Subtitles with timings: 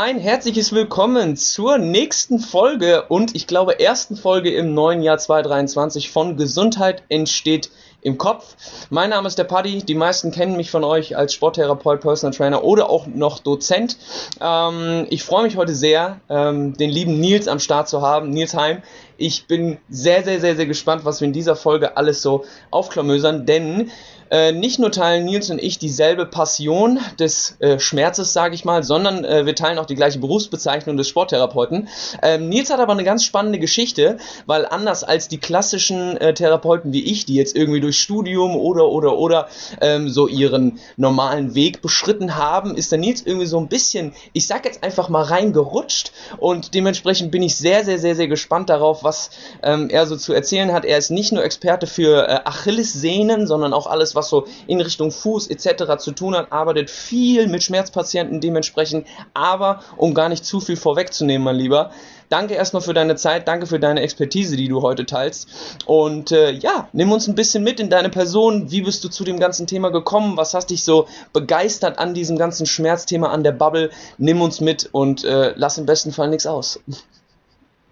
[0.00, 3.06] ein herzliches Willkommen zur nächsten Folge.
[3.08, 7.72] Und ich glaube ersten Folge im neuen Jahr 2023 von Gesundheit entsteht
[8.02, 8.54] im Kopf.
[8.90, 9.82] Mein Name ist der Paddy.
[9.82, 13.96] Die meisten kennen mich von euch als Sporttherapeut, Personal Trainer oder auch noch Dozent.
[14.40, 18.30] Ähm, ich freue mich heute sehr, ähm, den lieben Nils am Start zu haben.
[18.30, 18.82] Nils Heim.
[19.16, 23.46] Ich bin sehr, sehr, sehr, sehr gespannt, was wir in dieser Folge alles so aufklamösern,
[23.46, 23.90] denn
[24.30, 28.82] äh, nicht nur teilen Nils und ich dieselbe Passion des äh, Schmerzes, sage ich mal,
[28.82, 31.88] sondern äh, wir teilen auch die gleiche Berufsbezeichnung des Sporttherapeuten.
[32.22, 36.92] Ähm, Nils hat aber eine ganz spannende Geschichte, weil anders als die klassischen äh, Therapeuten
[36.92, 39.48] wie ich, die jetzt irgendwie durch Studium oder oder oder
[39.80, 44.46] ähm, so ihren normalen Weg beschritten haben, ist der Nils irgendwie so ein bisschen, ich
[44.46, 49.04] sag jetzt einfach mal reingerutscht und dementsprechend bin ich sehr, sehr, sehr, sehr gespannt darauf,
[49.04, 49.30] was
[49.62, 50.84] ähm, er so zu erzählen hat.
[50.84, 55.10] Er ist nicht nur Experte für äh, Achillessehnen, sondern auch alles, was so in Richtung
[55.10, 55.98] Fuß etc.
[55.98, 59.06] zu tun hat, arbeitet viel mit Schmerzpatienten dementsprechend.
[59.34, 61.90] Aber um gar nicht zu viel vorwegzunehmen, mein Lieber,
[62.28, 65.48] danke erstmal für deine Zeit, danke für deine Expertise, die du heute teilst.
[65.86, 68.70] Und äh, ja, nimm uns ein bisschen mit in deine Person.
[68.70, 70.36] Wie bist du zu dem ganzen Thema gekommen?
[70.36, 73.90] Was hast dich so begeistert an diesem ganzen Schmerzthema, an der Bubble?
[74.18, 76.80] Nimm uns mit und äh, lass im besten Fall nichts aus.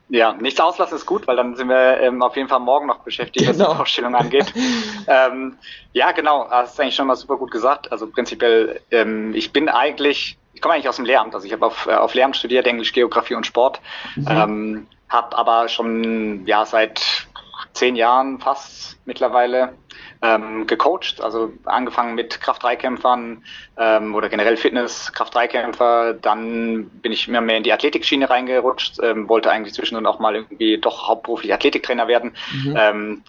[0.09, 3.01] Ja, nichts auslassen ist gut, weil dann sind wir ähm, auf jeden Fall morgen noch
[3.01, 3.49] beschäftigt, genau.
[3.49, 3.75] was die genau.
[3.75, 4.53] Vorstellung angeht.
[5.09, 5.59] ähm,
[5.93, 7.91] ja, genau, hast du eigentlich schon mal super gut gesagt.
[7.91, 11.67] Also prinzipiell, ähm, ich bin eigentlich, ich komme eigentlich aus dem Lehramt, also ich habe
[11.67, 13.81] auf, äh, auf Lehramt studiert, Englisch, Geografie und Sport,
[14.15, 14.27] mhm.
[14.31, 17.27] ähm, habe aber schon ja seit
[17.73, 19.75] zehn Jahren fast mittlerweile
[20.23, 23.43] ähm, gecoacht, also angefangen mit Kraft-3-Kämpfern
[23.79, 29.29] ähm, oder generell Fitness, Kraft-3-Kämpfer, dann bin ich immer mehr in die Athletikschiene reingerutscht, ähm,
[29.29, 32.75] wollte eigentlich zwischendurch auch mal irgendwie doch hauptberuflich Athletiktrainer werden, mhm.
[32.79, 33.23] ähm,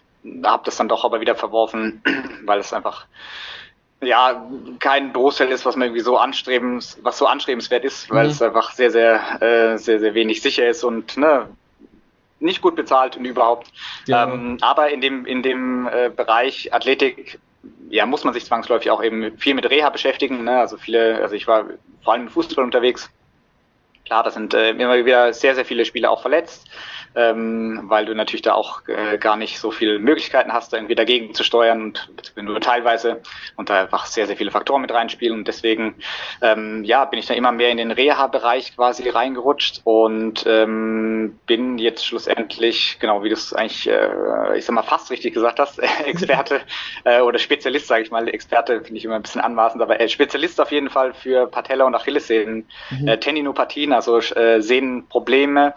[0.46, 2.02] habe das dann doch aber wieder verworfen,
[2.46, 3.06] weil es einfach
[4.02, 4.46] ja,
[4.80, 8.32] kein Berufsfeld ist, was man irgendwie so anstrebens, was so anstrebenswert ist, weil mhm.
[8.32, 11.48] es einfach sehr, sehr, äh, sehr, sehr wenig sicher ist und ne,
[12.40, 13.72] nicht gut bezahlt und überhaupt.
[14.06, 14.32] Ja.
[14.32, 17.40] Ähm, aber in dem, in dem äh, Bereich Athletik
[17.90, 20.44] ja, muss man sich zwangsläufig auch eben viel mit Reha beschäftigen.
[20.44, 20.60] Ne?
[20.60, 21.66] Also viele, also ich war
[22.04, 23.10] vor allem im Fußball unterwegs.
[24.06, 26.70] Klar, da sind äh, immer wieder sehr, sehr viele Spieler auch verletzt
[27.18, 30.94] ähm, weil du natürlich da auch äh, gar nicht so viele Möglichkeiten hast, da irgendwie
[30.94, 33.22] dagegen zu steuern und nur teilweise
[33.56, 35.40] und da einfach sehr, sehr viele Faktoren mit reinspielen.
[35.40, 35.96] Und deswegen
[36.42, 41.80] ähm, ja, bin ich dann immer mehr in den Reha-Bereich quasi reingerutscht und ähm, bin
[41.80, 45.80] jetzt schlussendlich, genau wie du es eigentlich, äh, ich sag mal, fast richtig gesagt hast,
[46.06, 46.62] Experte
[47.04, 50.08] äh, oder Spezialist, sage ich mal, Experte finde ich immer ein bisschen anmaßend, aber äh,
[50.08, 53.08] Spezialist auf jeden Fall für Patella und Achillessehnen, mhm.
[53.08, 55.74] äh, Tendinopathien, also äh, Sehnenprobleme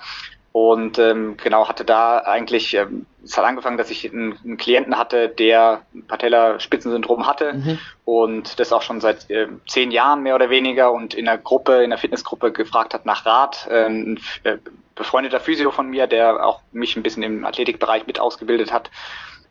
[0.52, 4.98] und ähm, genau hatte da eigentlich, ähm, es hat angefangen, dass ich einen, einen Klienten
[4.98, 7.78] hatte, der Patella-Spitzensyndrom hatte mhm.
[8.04, 11.84] und das auch schon seit äh, zehn Jahren mehr oder weniger und in der Gruppe,
[11.84, 13.68] in der Fitnessgruppe gefragt hat nach Rat.
[13.70, 14.56] Äh, ein äh,
[14.96, 18.90] befreundeter Physio von mir, der auch mich ein bisschen im Athletikbereich mit ausgebildet hat,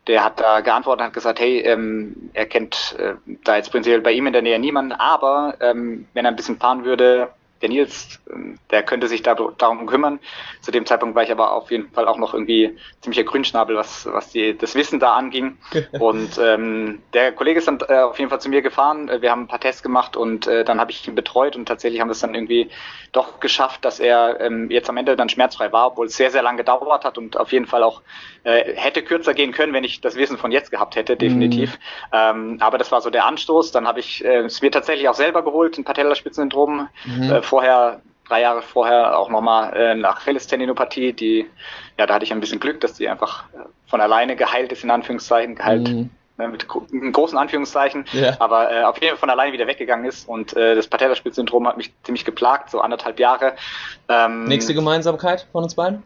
[0.07, 4.01] der hat da geantwortet und hat gesagt, hey, ähm, er kennt äh, da jetzt prinzipiell
[4.01, 7.29] bei ihm in der Nähe niemanden, aber ähm, wenn er ein bisschen fahren würde,
[7.61, 10.19] der Nils, ähm, der könnte sich da, darum kümmern.
[10.61, 14.05] Zu dem Zeitpunkt war ich aber auf jeden Fall auch noch irgendwie ziemlicher Grünschnabel, was,
[14.05, 15.57] was die, das Wissen da anging.
[15.99, 19.09] und ähm, der Kollege ist dann äh, auf jeden Fall zu mir gefahren.
[19.09, 21.65] Äh, wir haben ein paar Tests gemacht und äh, dann habe ich ihn betreut und
[21.65, 22.69] tatsächlich haben wir es dann irgendwie
[23.11, 26.43] doch geschafft, dass er ähm, jetzt am Ende dann schmerzfrei war, obwohl es sehr, sehr
[26.43, 28.01] lange gedauert hat und auf jeden Fall auch
[28.43, 31.77] äh, hätte kürzer gehen können, wenn ich das Wissen von jetzt gehabt hätte, definitiv.
[32.11, 32.13] Mhm.
[32.13, 33.71] Ähm, aber das war so der Anstoß.
[33.71, 36.87] Dann habe ich äh, es mir tatsächlich auch selber geholt, ein Patellaspitzensyndrom.
[37.05, 37.23] Mhm.
[37.23, 41.47] Äh, vorher, drei Jahre vorher auch nochmal äh, nach Achillestendinopathie, die,
[41.97, 43.57] ja, da hatte ich ein bisschen Glück, dass die einfach äh,
[43.87, 45.89] von alleine geheilt ist, in Anführungszeichen, geheilt.
[45.89, 48.35] Mhm ne, mit großen Anführungszeichen, ja.
[48.39, 51.77] aber äh, auf jeden Fall von alleine wieder weggegangen ist und äh, das Patellaspitz-Syndrom hat
[51.77, 53.53] mich ziemlich geplagt, so anderthalb Jahre.
[54.07, 56.01] Ähm, Nächste Gemeinsamkeit von uns beiden?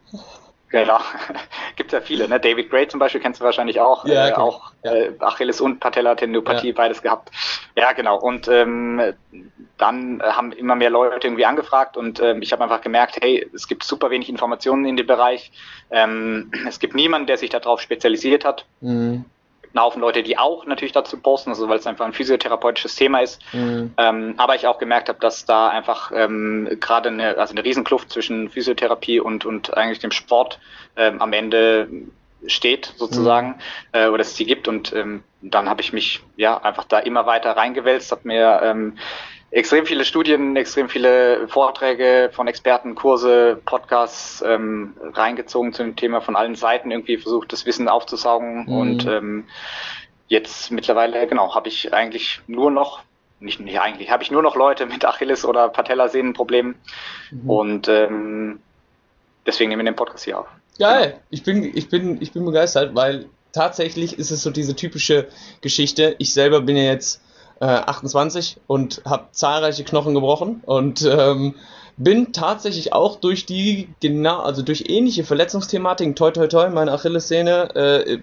[0.73, 0.97] Genau,
[1.75, 2.27] gibt ja viele.
[2.27, 2.39] Ne?
[2.39, 4.05] David Gray zum Beispiel kennst du wahrscheinlich auch.
[4.05, 4.91] Ja, äh, auch ja.
[4.91, 6.73] äh, Achilles und Patellatendopathie, ja.
[6.73, 7.29] beides gehabt.
[7.77, 8.17] Ja, genau.
[8.17, 9.13] Und ähm,
[9.77, 13.67] dann haben immer mehr Leute irgendwie angefragt und ähm, ich habe einfach gemerkt, hey, es
[13.67, 15.51] gibt super wenig Informationen in dem Bereich.
[15.91, 18.65] Ähm, es gibt niemanden, der sich darauf spezialisiert hat.
[18.81, 19.25] Mhm
[19.73, 23.19] einen Haufen Leute, die auch natürlich dazu posten, also weil es einfach ein physiotherapeutisches Thema
[23.19, 23.41] ist.
[23.53, 23.93] Mhm.
[23.97, 28.11] Ähm, aber ich auch gemerkt habe, dass da einfach ähm, gerade eine, also eine Riesenkluft
[28.11, 30.59] zwischen Physiotherapie und, und eigentlich dem Sport
[30.95, 31.87] ähm, am Ende
[32.45, 33.53] steht sozusagen mhm.
[33.93, 37.25] äh, oder es die gibt und ähm, dann habe ich mich ja einfach da immer
[37.25, 38.97] weiter reingewälzt, habe mir ähm,
[39.53, 46.21] extrem viele Studien, extrem viele Vorträge von Experten, Kurse, Podcasts ähm, reingezogen zu dem Thema
[46.21, 48.65] von allen Seiten, irgendwie versucht, das Wissen aufzusaugen.
[48.65, 48.73] Mhm.
[48.73, 49.45] Und ähm,
[50.27, 53.03] jetzt mittlerweile, genau, habe ich eigentlich nur noch
[53.39, 56.75] nicht, nicht eigentlich, habe ich nur noch Leute mit Achilles- oder Patellasehnenproblemen.
[57.29, 57.49] Mhm.
[57.49, 58.59] Und ähm,
[59.45, 60.47] deswegen nehmen wir den Podcast hier auf.
[60.79, 65.27] Geil, ich bin, ich bin, ich bin begeistert, weil tatsächlich ist es so diese typische
[65.61, 66.15] Geschichte.
[66.17, 67.21] Ich selber bin ja jetzt
[67.63, 71.55] äh, 28 und habe zahlreiche Knochen gebrochen und ähm,
[71.95, 77.69] bin tatsächlich auch durch die genau, also durch ähnliche Verletzungsthematiken, toi toi toi, meine Achillessehne
[77.75, 78.19] äh,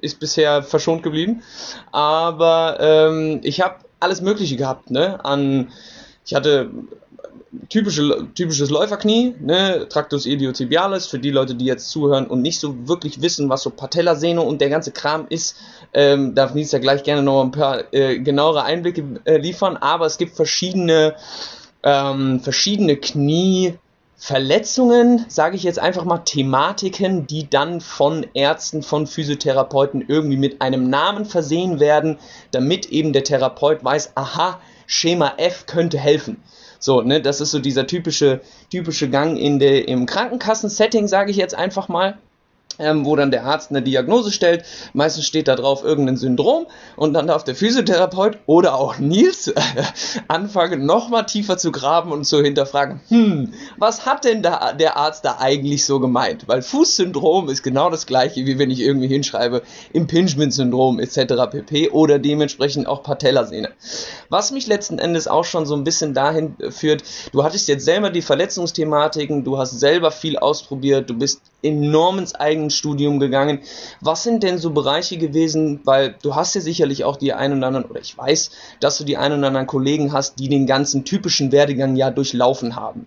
[0.00, 1.42] ist bisher verschont geblieben,
[1.90, 5.24] aber ähm, ich habe alles Mögliche gehabt, ne?
[5.24, 5.72] An
[6.24, 6.70] ich hatte
[7.68, 12.88] typische, typisches Läuferknie, ne, Tractus iliotibialis, für die Leute, die jetzt zuhören und nicht so
[12.88, 15.56] wirklich wissen, was so Patellasehne und der ganze Kram ist,
[15.92, 20.06] ähm, darf Nils ja gleich gerne noch ein paar äh, genauere Einblicke äh, liefern, aber
[20.06, 21.14] es gibt verschiedene,
[21.82, 30.04] ähm, verschiedene Knieverletzungen, sage ich jetzt einfach mal, Thematiken, die dann von Ärzten, von Physiotherapeuten
[30.06, 32.18] irgendwie mit einem Namen versehen werden,
[32.50, 36.42] damit eben der Therapeut weiß, aha, Schema F könnte helfen.
[36.84, 41.38] So, ne, das ist so dieser typische, typische Gang in der, im Krankenkassen-Setting, sage ich
[41.38, 42.18] jetzt einfach mal
[42.78, 44.64] ähm, wo dann der Arzt eine Diagnose stellt.
[44.92, 46.66] Meistens steht da drauf irgendein Syndrom
[46.96, 49.60] und dann darf der Physiotherapeut oder auch Nils äh,
[50.28, 55.24] anfangen, nochmal tiefer zu graben und zu hinterfragen, hm, was hat denn da der Arzt
[55.24, 56.48] da eigentlich so gemeint?
[56.48, 59.62] Weil Fußsyndrom ist genau das gleiche, wie wenn ich irgendwie hinschreibe,
[59.92, 61.34] Impingement-Syndrom etc.
[61.50, 61.90] pp.
[61.90, 63.70] oder dementsprechend auch Patellasehne.
[64.28, 68.10] Was mich letzten Endes auch schon so ein bisschen dahin führt, du hattest jetzt selber
[68.10, 73.60] die Verletzungsthematiken, du hast selber viel ausprobiert, du bist enorm ins eigene Studium gegangen.
[74.00, 77.68] Was sind denn so Bereiche gewesen, weil du hast ja sicherlich auch die einen oder
[77.68, 78.50] anderen, oder ich weiß,
[78.80, 82.76] dass du die einen oder anderen Kollegen hast, die den ganzen typischen Werdegang ja durchlaufen
[82.76, 83.06] haben.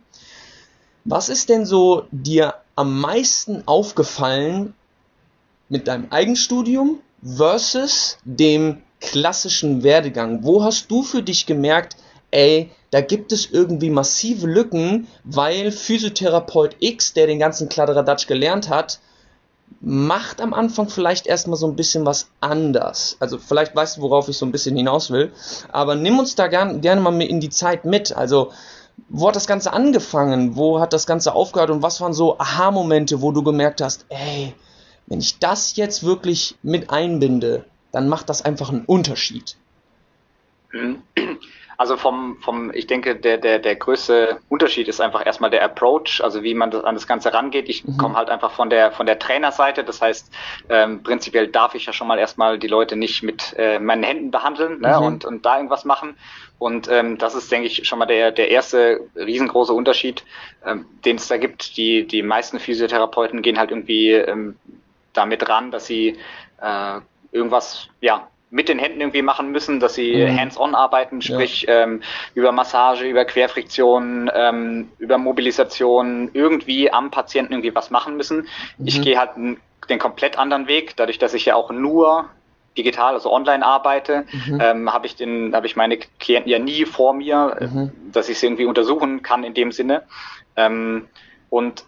[1.05, 4.73] Was ist denn so dir am meisten aufgefallen
[5.69, 10.43] mit deinem Eigenstudium versus dem klassischen Werdegang?
[10.43, 11.95] Wo hast du für dich gemerkt,
[12.31, 18.69] ey, da gibt es irgendwie massive Lücken, weil Physiotherapeut X, der den ganzen Kladderadatsch gelernt
[18.69, 18.99] hat,
[19.81, 23.17] macht am Anfang vielleicht erstmal so ein bisschen was anders.
[23.19, 25.31] Also vielleicht weißt du, worauf ich so ein bisschen hinaus will.
[25.71, 28.15] Aber nimm uns da gern, gerne mal in die Zeit mit.
[28.15, 28.51] Also
[29.09, 30.55] wo hat das Ganze angefangen?
[30.55, 31.69] Wo hat das Ganze aufgehört?
[31.69, 34.55] Und was waren so Aha-Momente, wo du gemerkt hast, ey,
[35.05, 39.55] wenn ich das jetzt wirklich mit einbinde, dann macht das einfach einen Unterschied.
[41.79, 46.21] Also vom, vom, ich denke, der, der, der größte Unterschied ist einfach erstmal der Approach,
[46.23, 47.69] also wie man das, an das Ganze rangeht.
[47.69, 47.97] Ich mhm.
[47.97, 49.83] komme halt einfach von der von der Trainerseite.
[49.83, 50.33] Das heißt,
[50.69, 54.31] ähm, prinzipiell darf ich ja schon mal erstmal die Leute nicht mit äh, meinen Händen
[54.31, 55.05] behandeln ne, mhm.
[55.05, 56.17] und, und da irgendwas machen.
[56.57, 60.23] Und ähm, das ist, denke ich, schon mal der, der erste riesengroße Unterschied,
[60.65, 61.77] ähm, den es da gibt.
[61.77, 64.57] Die, die meisten Physiotherapeuten gehen halt irgendwie ähm,
[65.13, 66.17] damit ran, dass sie
[66.59, 66.99] äh,
[67.31, 70.39] irgendwas, ja, mit den Händen irgendwie machen müssen, dass sie mhm.
[70.39, 71.83] hands-on arbeiten, sprich ja.
[71.83, 72.01] ähm,
[72.33, 78.47] über Massage, über Querfriktion, ähm, über Mobilisation, irgendwie am Patienten irgendwie was machen müssen.
[78.77, 78.87] Mhm.
[78.87, 82.29] Ich gehe halt den komplett anderen Weg, dadurch, dass ich ja auch nur
[82.77, 84.59] digital, also online arbeite, mhm.
[84.61, 87.91] ähm, habe ich den, habe ich meine Klienten ja nie vor mir, mhm.
[88.11, 90.03] dass ich sie irgendwie untersuchen kann in dem Sinne.
[90.55, 91.07] Ähm,
[91.49, 91.85] und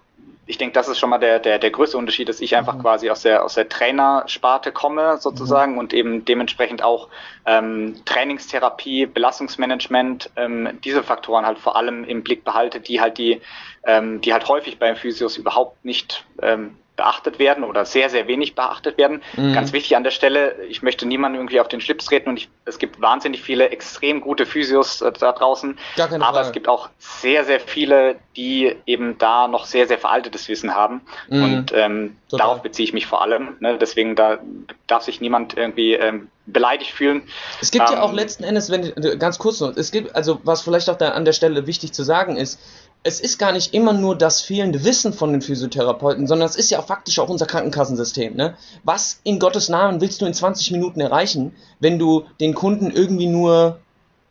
[0.50, 2.82] ich denke, das ist schon mal der, der, der größte Unterschied, dass ich einfach mhm.
[2.82, 5.78] quasi aus der, aus der Trainersparte komme, sozusagen, mhm.
[5.78, 7.08] und eben dementsprechend auch
[7.46, 13.42] ähm, Trainingstherapie, Belastungsmanagement, ähm, diese Faktoren halt vor allem im Blick behalte, die halt die,
[13.84, 18.56] ähm, die halt häufig beim Physios überhaupt nicht ähm, beachtet werden oder sehr, sehr wenig
[18.56, 19.22] beachtet werden.
[19.38, 19.54] Mhm.
[19.54, 22.50] Ganz wichtig an der Stelle, ich möchte niemanden irgendwie auf den Schlips treten und ich,
[22.66, 26.40] es gibt wahnsinnig viele extrem gute Physios äh, da draußen, aber Frage.
[26.40, 31.00] es gibt auch sehr, sehr viele, die eben da noch sehr, sehr veraltetes Wissen haben
[31.30, 31.44] mhm.
[31.44, 33.56] und ähm, darauf beziehe ich mich vor allem.
[33.62, 33.78] Ne?
[33.78, 34.40] Deswegen da
[34.88, 37.22] darf sich niemand irgendwie ähm, beleidigt fühlen.
[37.62, 40.64] Es gibt ähm, ja auch letzten Endes, wenn ganz kurz noch, es gibt, also was
[40.64, 42.60] vielleicht auch da an der Stelle wichtig zu sagen ist,
[43.04, 46.70] es ist gar nicht immer nur das fehlende Wissen von den Physiotherapeuten, sondern es ist
[46.70, 48.36] ja auch faktisch auch unser Krankenkassensystem.
[48.36, 48.58] Ne?
[48.84, 53.28] Was in Gottes Namen willst du in 20 Minuten erreichen, wenn du den Kunden irgendwie
[53.28, 53.80] nur,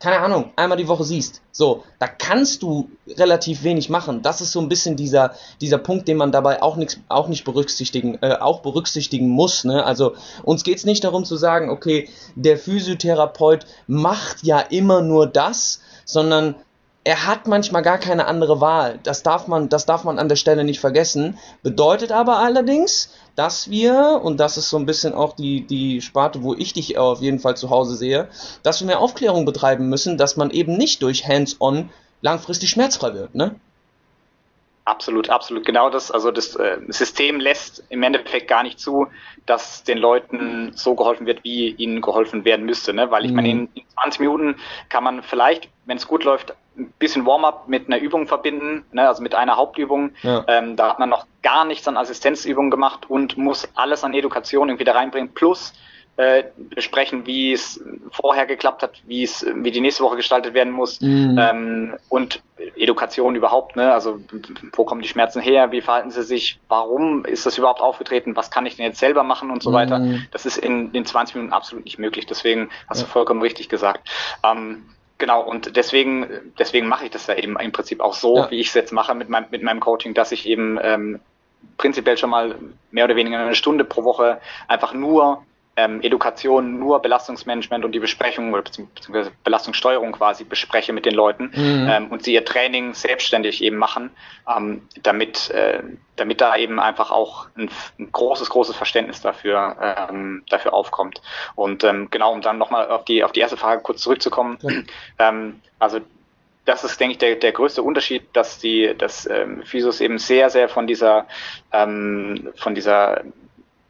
[0.01, 1.41] keine Ahnung, einmal die Woche siehst?
[1.51, 4.21] So, da kannst du relativ wenig machen.
[4.21, 7.45] Das ist so ein bisschen dieser, dieser Punkt, den man dabei auch, nix, auch nicht
[7.45, 9.65] berücksichtigen, äh, auch berücksichtigen muss.
[9.65, 9.83] Ne?
[9.83, 15.27] Also uns geht es nicht darum zu sagen, okay, der Physiotherapeut macht ja immer nur
[15.27, 16.55] das, sondern
[17.09, 18.99] er hat manchmal gar keine andere Wahl.
[19.03, 21.39] Das darf man, das darf man an der Stelle nicht vergessen.
[21.63, 26.43] Bedeutet aber allerdings, dass wir, und das ist so ein bisschen auch die, die Sparte,
[26.43, 28.29] wo ich dich auf jeden Fall zu Hause sehe,
[28.63, 31.89] dass wir mehr Aufklärung betreiben müssen, dass man eben nicht durch Hands-on
[32.21, 33.55] langfristig schmerzfrei wird, ne?
[34.89, 35.67] Absolut, absolut.
[35.67, 36.11] Genau das.
[36.11, 39.07] Also das äh, System lässt im Endeffekt gar nicht zu,
[39.45, 42.95] dass den Leuten so geholfen wird, wie ihnen geholfen werden müsste.
[42.95, 43.11] Ne?
[43.11, 43.37] Weil ich mhm.
[43.37, 44.57] meine, in, in 20 Minuten
[44.89, 49.07] kann man vielleicht, wenn es gut läuft, ein bisschen Warm-up mit einer Übung verbinden, ne?
[49.07, 50.13] also mit einer Hauptübung.
[50.23, 50.43] Ja.
[50.49, 54.71] Ähm, da hat man noch gar nichts an Assistenzübungen gemacht und muss alles an Education
[54.71, 55.35] irgendwie da reinbringen.
[55.35, 55.75] Plus
[56.19, 60.73] äh, besprechen, wie es vorher geklappt hat, wie es, wie die nächste Woche gestaltet werden
[60.73, 61.39] muss mhm.
[61.41, 62.43] ähm, und
[62.77, 63.93] Education überhaupt, ne?
[63.93, 64.19] Also
[64.73, 68.51] wo kommen die Schmerzen her, wie verhalten sie sich, warum ist das überhaupt aufgetreten, was
[68.51, 69.75] kann ich denn jetzt selber machen und so mhm.
[69.75, 70.05] weiter.
[70.33, 72.27] Das ist in den 20 Minuten absolut nicht möglich.
[72.27, 73.07] Deswegen hast ja.
[73.07, 74.11] du vollkommen richtig gesagt.
[74.45, 74.85] Ähm,
[75.21, 76.29] Genau, und deswegen,
[76.61, 78.51] deswegen mache ich das ja eben im Prinzip auch so, ja.
[78.53, 81.19] wie ich es jetzt mache mit meinem, mit meinem Coaching, dass ich eben ähm,
[81.77, 82.55] prinzipiell schon mal
[82.93, 85.43] mehr oder weniger eine Stunde pro Woche einfach nur
[85.79, 91.53] ähm, Education nur Belastungsmanagement und die Besprechung oder beziehungsweise Belastungssteuerung quasi bespreche mit den Leuten
[91.55, 91.89] mhm.
[91.89, 94.11] ähm, und sie ihr Training selbstständig eben machen,
[94.49, 95.81] ähm, damit, äh,
[96.17, 97.71] damit da eben einfach auch ein,
[98.01, 99.77] ein großes, großes Verständnis dafür,
[100.11, 101.23] ähm, dafür aufkommt.
[101.55, 104.59] Und ähm, genau, um dann nochmal auf die, auf die erste Frage kurz zurückzukommen.
[104.63, 104.87] Mhm.
[105.21, 105.99] Ähm, also
[106.65, 110.51] das ist, denke ich, der, der größte Unterschied, dass die, dass ähm, Physios eben sehr,
[110.51, 111.27] sehr von dieser,
[111.73, 113.23] ähm, von dieser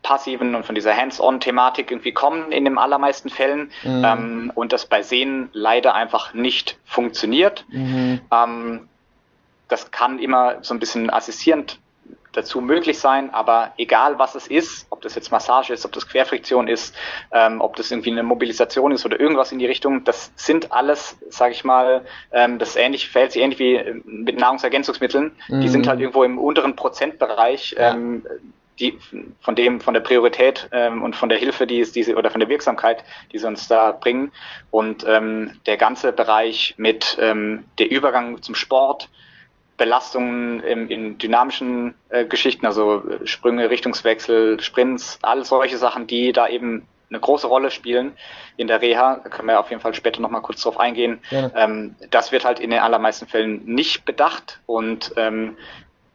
[0.08, 4.02] passiven und von dieser Hands-on-Thematik irgendwie kommen in den allermeisten Fällen mhm.
[4.06, 7.66] ähm, und das bei Sehen leider einfach nicht funktioniert.
[7.68, 8.22] Mhm.
[8.32, 8.88] Ähm,
[9.68, 11.78] das kann immer so ein bisschen assistierend
[12.32, 16.08] dazu möglich sein, aber egal was es ist, ob das jetzt Massage ist, ob das
[16.08, 16.94] Querfriktion ist,
[17.30, 21.18] ähm, ob das irgendwie eine Mobilisation ist oder irgendwas in die Richtung, das sind alles,
[21.28, 25.32] sage ich mal, ähm, das ähnlich verhält sich ähnlich wie mit Nahrungsergänzungsmitteln.
[25.48, 25.60] Mhm.
[25.60, 27.76] Die sind halt irgendwo im unteren Prozentbereich.
[27.78, 27.94] Ja.
[28.80, 28.98] Die,
[29.40, 32.40] von dem, von der Priorität ähm, und von der Hilfe, die es diese oder von
[32.40, 34.30] der Wirksamkeit, die sie uns da bringen.
[34.70, 39.08] Und ähm, der ganze Bereich mit ähm, der Übergang zum Sport,
[39.76, 46.48] Belastungen im, in dynamischen äh, Geschichten, also Sprünge, Richtungswechsel, Sprints, all solche Sachen, die da
[46.48, 48.12] eben eine große Rolle spielen
[48.56, 49.20] in der Reha.
[49.22, 51.20] Da können wir auf jeden Fall später nochmal kurz drauf eingehen.
[51.30, 51.50] Ja.
[51.54, 55.56] Ähm, das wird halt in den allermeisten Fällen nicht bedacht und ähm,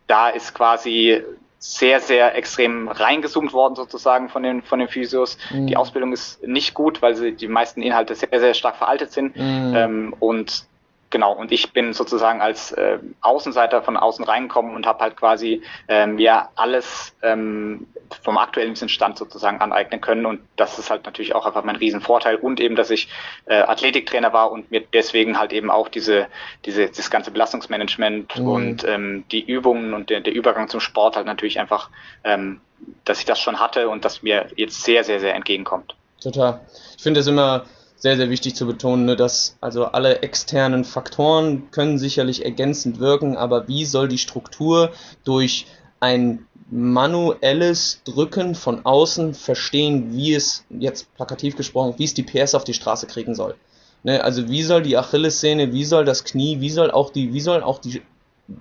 [0.08, 1.24] da ist quasi
[1.66, 5.38] sehr, sehr extrem reingezoomt worden sozusagen von den, von den Physios.
[5.50, 5.68] Mhm.
[5.68, 9.38] Die Ausbildung ist nicht gut, weil sie die meisten Inhalte sehr, sehr stark veraltet sind.
[9.38, 9.74] Mhm.
[9.74, 10.66] Ähm, und
[11.14, 15.62] genau, und ich bin sozusagen als äh, Außenseiter von außen reingekommen und habe halt quasi
[15.88, 17.88] äh, mir alles ähm,
[18.24, 20.26] vom aktuellen Stand sozusagen aneignen können.
[20.26, 22.36] Und das ist halt natürlich auch einfach mein Riesenvorteil.
[22.36, 23.08] Und eben, dass ich
[23.46, 26.28] äh, Athletiktrainer war und mir deswegen halt eben auch diese,
[26.66, 28.48] diese das ganze Belastungsmanagement mhm.
[28.48, 31.90] und ähm, die Übungen und der, der Übergang zum Sport halt natürlich einfach,
[32.24, 32.60] ähm,
[33.06, 35.96] dass ich das schon hatte und das mir jetzt sehr, sehr, sehr entgegenkommt.
[36.22, 36.60] Total.
[36.98, 37.66] Ich finde es immer
[38.04, 43.38] sehr, sehr wichtig zu betonen, ne, dass also alle externen Faktoren können sicherlich ergänzend wirken,
[43.38, 44.92] aber wie soll die Struktur
[45.24, 45.68] durch
[46.02, 52.56] ein manuelles Drücken von außen verstehen, wie es, jetzt plakativ gesprochen, wie es die PS
[52.56, 53.56] auf die Straße kriegen soll.
[54.04, 57.40] Ne, also wie soll die Achillessehne, wie soll das Knie, wie soll auch die, wie
[57.40, 58.02] sollen auch die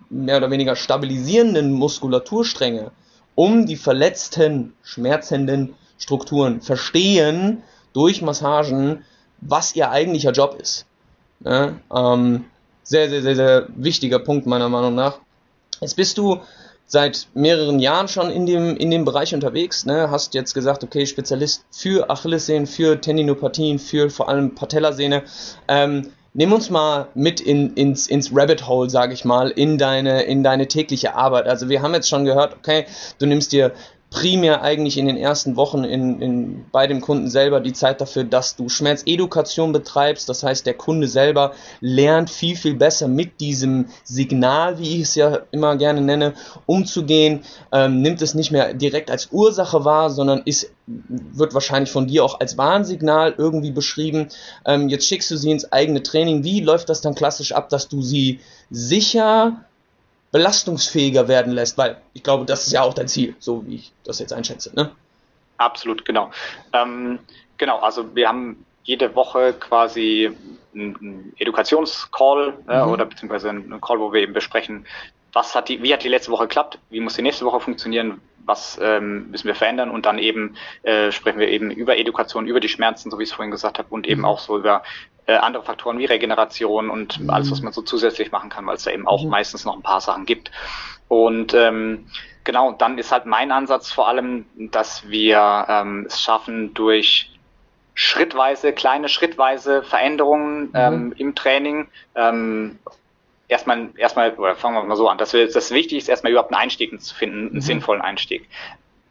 [0.08, 2.92] mehr oder weniger stabilisierenden Muskulaturstränge
[3.34, 9.04] um die verletzten, schmerzenden Strukturen verstehen durch Massagen,
[9.42, 10.87] was ihr eigentlicher Job ist.
[11.40, 11.80] Ne?
[11.94, 12.44] Ähm,
[12.82, 15.18] sehr, sehr, sehr, sehr wichtiger Punkt meiner Meinung nach.
[15.80, 16.40] Jetzt bist du
[16.87, 20.11] seit mehreren Jahren schon in dem, in dem Bereich unterwegs, ne?
[20.11, 25.22] hast jetzt gesagt, okay, Spezialist für Achillessehnen, für Tendinopathien, für vor allem Patellasehne.
[25.68, 30.22] Ähm, nimm uns mal mit in, ins, ins Rabbit Hole, sage ich mal, in deine,
[30.22, 31.46] in deine tägliche Arbeit.
[31.46, 32.87] Also wir haben jetzt schon gehört, okay,
[33.18, 33.72] du nimmst dir
[34.12, 38.25] primär eigentlich in den ersten Wochen in, in, bei dem Kunden selber die Zeit dafür,
[38.25, 40.28] dass du Schmerzedukation betreibst.
[40.28, 45.14] Das heißt, der Kunde selber lernt viel, viel besser mit diesem Signal, wie ich es
[45.14, 46.35] ja immer gerne nenne,
[46.66, 47.40] umzugehen,
[47.73, 52.23] ähm, nimmt es nicht mehr direkt als Ursache wahr, sondern ist, wird wahrscheinlich von dir
[52.25, 54.28] auch als Warnsignal irgendwie beschrieben.
[54.66, 56.45] Ähm, jetzt schickst du sie ins eigene Training.
[56.45, 58.40] Wie läuft das dann klassisch ab, dass du sie
[58.71, 59.64] sicher
[60.33, 63.93] belastungsfähiger werden lässt, weil ich glaube, das ist ja auch dein Ziel, so wie ich
[64.03, 64.75] das jetzt einschätze.
[64.75, 64.91] Ne?
[65.59, 66.31] Absolut, genau.
[66.73, 67.21] Ähm,
[67.59, 70.31] genau, also wir haben jede Woche quasi
[70.75, 72.91] einen Edukationscall äh, mhm.
[72.91, 74.87] oder beziehungsweise einen Call, wo wir eben besprechen,
[75.33, 78.21] was hat die, wie hat die letzte Woche geklappt, wie muss die nächste Woche funktionieren,
[78.45, 82.61] was ähm, müssen wir verändern und dann eben äh, sprechen wir eben über Education, über
[82.61, 84.83] die Schmerzen, so wie ich es vorhin gesagt habe, und eben auch so über
[85.27, 88.85] äh, andere Faktoren wie Regeneration und alles, was man so zusätzlich machen kann, weil es
[88.85, 89.31] da eben auch mhm.
[89.31, 90.51] meistens noch ein paar Sachen gibt.
[91.09, 92.07] Und ähm,
[92.45, 97.31] genau, dann ist halt mein Ansatz vor allem, dass wir ähm, es schaffen, durch
[97.95, 100.71] schrittweise, kleine schrittweise Veränderungen mhm.
[100.75, 102.79] ähm, im Training ähm,
[103.52, 106.52] erstmal, erstmal, oder fangen wir mal so an, dass wir, das Wichtige ist, erstmal überhaupt
[106.52, 107.61] einen Einstieg zu finden, einen mhm.
[107.61, 108.49] sinnvollen Einstieg.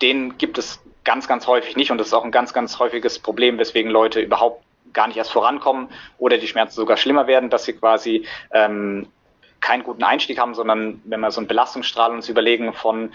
[0.01, 3.19] Den gibt es ganz, ganz häufig nicht und das ist auch ein ganz, ganz häufiges
[3.19, 7.63] Problem, weswegen Leute überhaupt gar nicht erst vorankommen oder die Schmerzen sogar schlimmer werden, dass
[7.63, 9.07] sie quasi ähm,
[9.61, 13.13] keinen guten Einstieg haben, sondern wenn wir so einen Belastungsstrahl uns überlegen von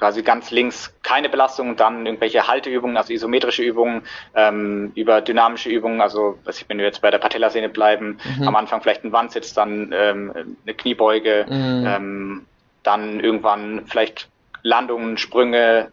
[0.00, 4.02] quasi ganz links keine Belastung und dann irgendwelche Halteübungen, also isometrische Übungen,
[4.34, 8.48] ähm, über dynamische Übungen, also was ich, wenn wir jetzt bei der Patellasehne bleiben, mhm.
[8.48, 11.86] am Anfang vielleicht ein Wandsitz, dann ähm, eine Kniebeuge, mhm.
[11.86, 12.46] ähm,
[12.82, 14.28] dann irgendwann vielleicht
[14.62, 15.90] Landungen, Sprünge,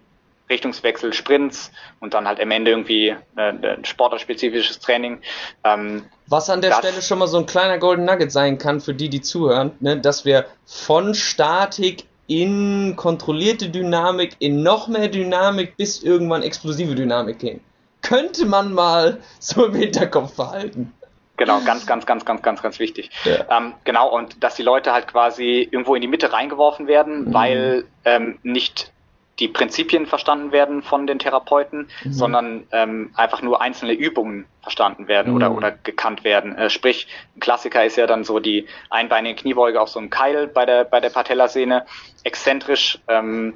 [0.49, 5.19] Richtungswechsel, Sprints und dann halt am Ende irgendwie äh, ein sportlerspezifisches Training.
[5.65, 8.93] Ähm, Was an der Stelle schon mal so ein kleiner Golden Nugget sein kann für
[8.93, 15.77] die, die zuhören, ne, dass wir von Statik in kontrollierte Dynamik, in noch mehr Dynamik
[15.77, 17.61] bis irgendwann explosive Dynamik gehen.
[18.01, 20.93] Könnte man mal so im Hinterkopf behalten.
[21.37, 23.11] Genau, ganz, ganz, ganz, ganz, ganz, ganz wichtig.
[23.23, 23.57] Ja.
[23.57, 27.33] Ähm, genau, und dass die Leute halt quasi irgendwo in die Mitte reingeworfen werden, mhm.
[27.33, 28.91] weil ähm, nicht
[29.39, 32.13] die Prinzipien verstanden werden von den Therapeuten, mhm.
[32.13, 35.35] sondern ähm, einfach nur einzelne Übungen verstanden werden mhm.
[35.35, 36.55] oder, oder gekannt werden.
[36.57, 40.47] Äh, sprich, ein Klassiker ist ja dann so die einbeinige Kniebeuge auf so einem Keil
[40.47, 41.85] bei der, bei der Patellasehne,
[42.23, 42.99] exzentrisch.
[43.07, 43.53] Ähm,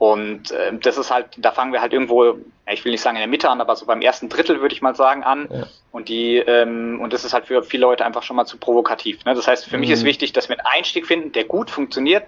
[0.00, 2.38] und äh, das ist halt, da fangen wir halt irgendwo,
[2.72, 4.80] ich will nicht sagen in der Mitte an, aber so beim ersten Drittel würde ich
[4.80, 5.46] mal sagen an.
[5.52, 5.66] Ja.
[5.92, 9.24] Und die, ähm, und das ist halt für viele Leute einfach schon mal zu provokativ.
[9.26, 9.34] Ne?
[9.34, 9.80] Das heißt, für mhm.
[9.80, 12.24] mich ist wichtig, dass wir einen Einstieg finden, der gut funktioniert,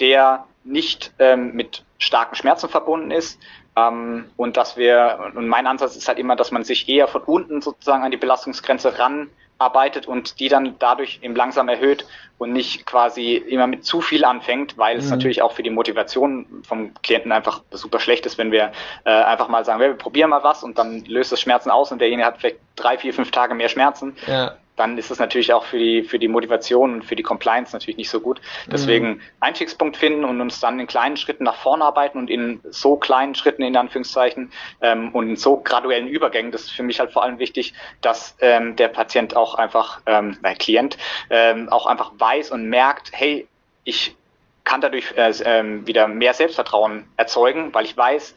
[0.00, 3.38] der nicht ähm, mit starken Schmerzen verbunden ist.
[3.76, 7.22] Ähm, und dass wir, und mein Ansatz ist halt immer, dass man sich eher von
[7.22, 12.06] unten sozusagen an die Belastungsgrenze ranarbeitet und die dann dadurch eben langsam erhöht
[12.38, 15.10] und nicht quasi immer mit zu viel anfängt, weil es mhm.
[15.10, 18.72] natürlich auch für die Motivation vom Klienten einfach super schlecht ist, wenn wir
[19.04, 21.98] äh, einfach mal sagen, wir probieren mal was und dann löst das Schmerzen aus und
[21.98, 24.16] derjenige hat vielleicht drei, vier, fünf Tage mehr Schmerzen.
[24.26, 27.74] Ja dann ist es natürlich auch für die, für die Motivation und für die Compliance
[27.74, 28.40] natürlich nicht so gut.
[28.66, 29.20] Deswegen mhm.
[29.40, 33.34] Einstiegspunkt finden und uns dann in kleinen Schritten nach vorne arbeiten und in so kleinen
[33.34, 34.50] Schritten in Anführungszeichen
[34.80, 38.36] ähm, und in so graduellen Übergängen, das ist für mich halt vor allem wichtig, dass
[38.40, 40.98] ähm, der Patient auch einfach, ähm, der Klient,
[41.30, 43.46] ähm, auch einfach weiß und merkt, hey,
[43.84, 44.16] ich
[44.64, 48.34] kann dadurch äh, äh, wieder mehr Selbstvertrauen erzeugen, weil ich weiß,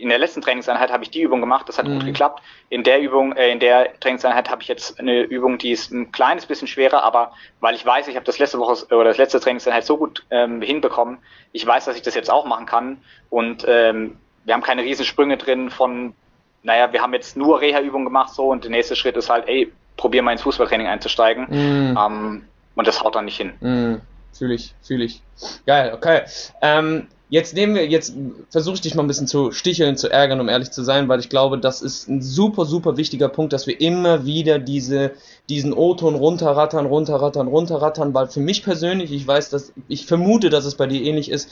[0.00, 1.94] in der letzten Trainingseinheit habe ich die Übung gemacht, das hat mhm.
[1.94, 2.42] gut geklappt.
[2.68, 6.10] In der Übung, äh, in der Trainingseinheit habe ich jetzt eine Übung, die ist ein
[6.10, 9.40] kleines bisschen schwerer, aber weil ich weiß, ich habe das letzte Woche oder das letzte
[9.40, 11.18] Trainingseinheit so gut ähm, hinbekommen,
[11.52, 15.36] ich weiß, dass ich das jetzt auch machen kann und ähm, wir haben keine Riesensprünge
[15.36, 16.14] drin von,
[16.62, 19.70] naja, wir haben jetzt nur Reha-Übungen gemacht so und der nächste Schritt ist halt, ey,
[19.96, 21.98] probier mal ins Fußballtraining einzusteigen mhm.
[21.98, 23.52] ähm, und das haut dann nicht hin.
[23.60, 24.00] Mhm.
[24.32, 25.22] Fühle ich, fühle ich.
[25.66, 26.22] Geil, okay.
[26.62, 28.12] Ähm, Jetzt nehmen wir, jetzt
[28.50, 31.20] versuche ich dich mal ein bisschen zu sticheln, zu ärgern, um ehrlich zu sein, weil
[31.20, 35.12] ich glaube, das ist ein super, super wichtiger Punkt, dass wir immer wieder diese,
[35.48, 40.64] diesen O-Ton runterrattern, runterrattern, runterrattern, weil für mich persönlich, ich weiß, dass, ich vermute, dass
[40.64, 41.48] es bei dir ähnlich ist,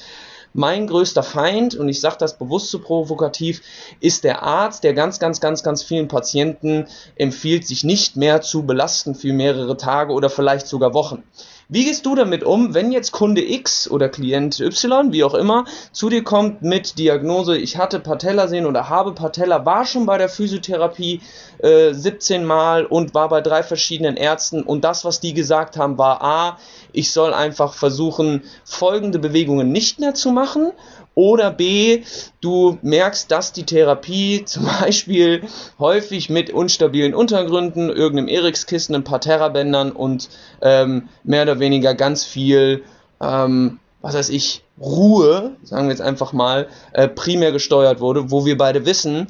[0.53, 3.63] mein größter Feind, und ich sage das bewusst so provokativ,
[4.01, 8.65] ist der Arzt, der ganz, ganz, ganz, ganz vielen Patienten empfiehlt, sich nicht mehr zu
[8.65, 11.23] belasten für mehrere Tage oder vielleicht sogar Wochen.
[11.71, 15.67] Wie gehst du damit um, wenn jetzt Kunde X oder Klient Y, wie auch immer,
[15.93, 20.31] zu dir kommt mit Diagnose, ich hatte Patellasehnen oder habe Patella, war schon bei der
[20.31, 21.21] Physiotherapie
[21.59, 25.99] äh, 17 Mal und war bei drei verschiedenen Ärzten und das, was die gesagt haben,
[25.99, 26.59] war A,
[26.93, 30.73] ich soll einfach versuchen, folgende Bewegungen nicht mehr zu machen
[31.19, 32.05] oder B,
[32.41, 35.43] du merkst, dass die Therapie zum Beispiel
[35.81, 40.29] häufig mit unstabilen Untergründen, irgendeinem Erikskissen, ein paar Terrabändern und
[40.63, 42.85] ähm, mehr oder weniger ganz viel,
[43.21, 48.47] ähm, was weiß ich, Ruhe, sagen wir jetzt einfach mal, äh, primär gesteuert wurde, wo
[48.47, 49.27] wir beide wissen,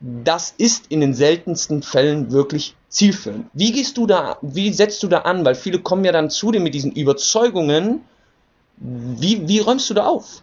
[0.00, 3.46] das ist in den seltensten Fällen wirklich zielführend.
[3.52, 5.44] Wie gehst du da, wie setzt du da an?
[5.44, 8.00] Weil viele kommen ja dann zu dir mit diesen Überzeugungen.
[8.78, 10.42] Wie, wie räumst du da auf?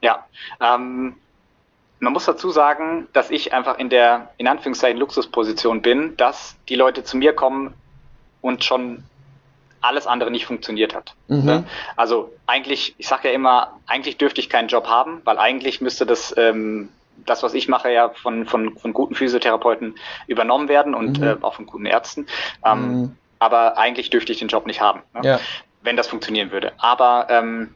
[0.00, 0.26] Ja,
[0.60, 1.16] ähm,
[2.00, 6.76] man muss dazu sagen, dass ich einfach in der, in Anführungszeichen, Luxusposition bin, dass die
[6.76, 7.74] Leute zu mir kommen
[8.40, 9.02] und schon
[9.80, 11.14] alles andere nicht funktioniert hat.
[11.28, 11.64] Mhm.
[11.96, 16.04] Also eigentlich, ich sage ja immer, eigentlich dürfte ich keinen Job haben, weil eigentlich müsste
[16.06, 16.88] das, ähm,
[17.26, 21.26] das, was ich mache, ja von, von, von guten Physiotherapeuten übernommen werden und mhm.
[21.26, 22.26] äh, auch von guten Ärzten.
[22.64, 23.16] Ähm, mhm.
[23.38, 25.20] Aber eigentlich dürfte ich den Job nicht haben, ne?
[25.22, 25.40] ja.
[25.82, 26.72] wenn das funktionieren würde.
[26.78, 27.74] Aber ähm,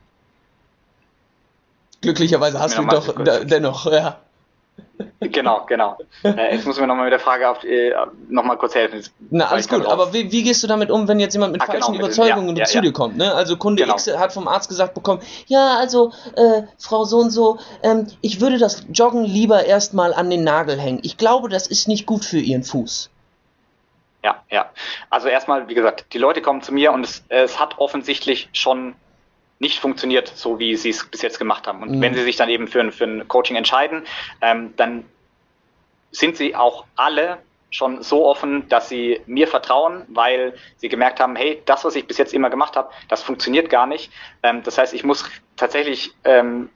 [2.02, 4.18] Glücklicherweise hast du doch dennoch, ja.
[5.20, 5.98] Genau, genau.
[6.24, 7.92] Äh, jetzt muss mir nochmal mit der Frage auf, äh,
[8.28, 9.02] nochmal kurz helfen.
[9.30, 11.66] Na, alles gut, aber wie, wie, gehst du damit um, wenn jetzt jemand mit ah,
[11.66, 13.16] falschen genau, Überzeugungen ja, ja, zu dir kommt?
[13.16, 13.32] Ne?
[13.32, 13.94] Also Kunde genau.
[13.94, 18.40] X hat vom Arzt gesagt bekommen, ja, also äh, Frau so und so, ähm, ich
[18.40, 21.00] würde das Joggen lieber erstmal an den Nagel hängen.
[21.02, 23.10] Ich glaube, das ist nicht gut für Ihren Fuß.
[24.24, 24.70] ja, ja.
[25.10, 28.94] Also erstmal, wie gesagt, die Leute kommen zu mir und es, es hat offensichtlich schon
[29.62, 31.82] nicht funktioniert, so wie sie es bis jetzt gemacht haben.
[31.82, 32.00] Und mhm.
[32.02, 34.02] wenn sie sich dann eben für ein, für ein Coaching entscheiden,
[34.40, 35.04] ähm, dann
[36.10, 37.38] sind sie auch alle
[37.70, 42.06] schon so offen, dass sie mir vertrauen, weil sie gemerkt haben, hey, das, was ich
[42.06, 44.12] bis jetzt immer gemacht habe, das funktioniert gar nicht.
[44.42, 45.24] Ähm, das heißt, ich muss
[45.56, 46.68] tatsächlich ähm,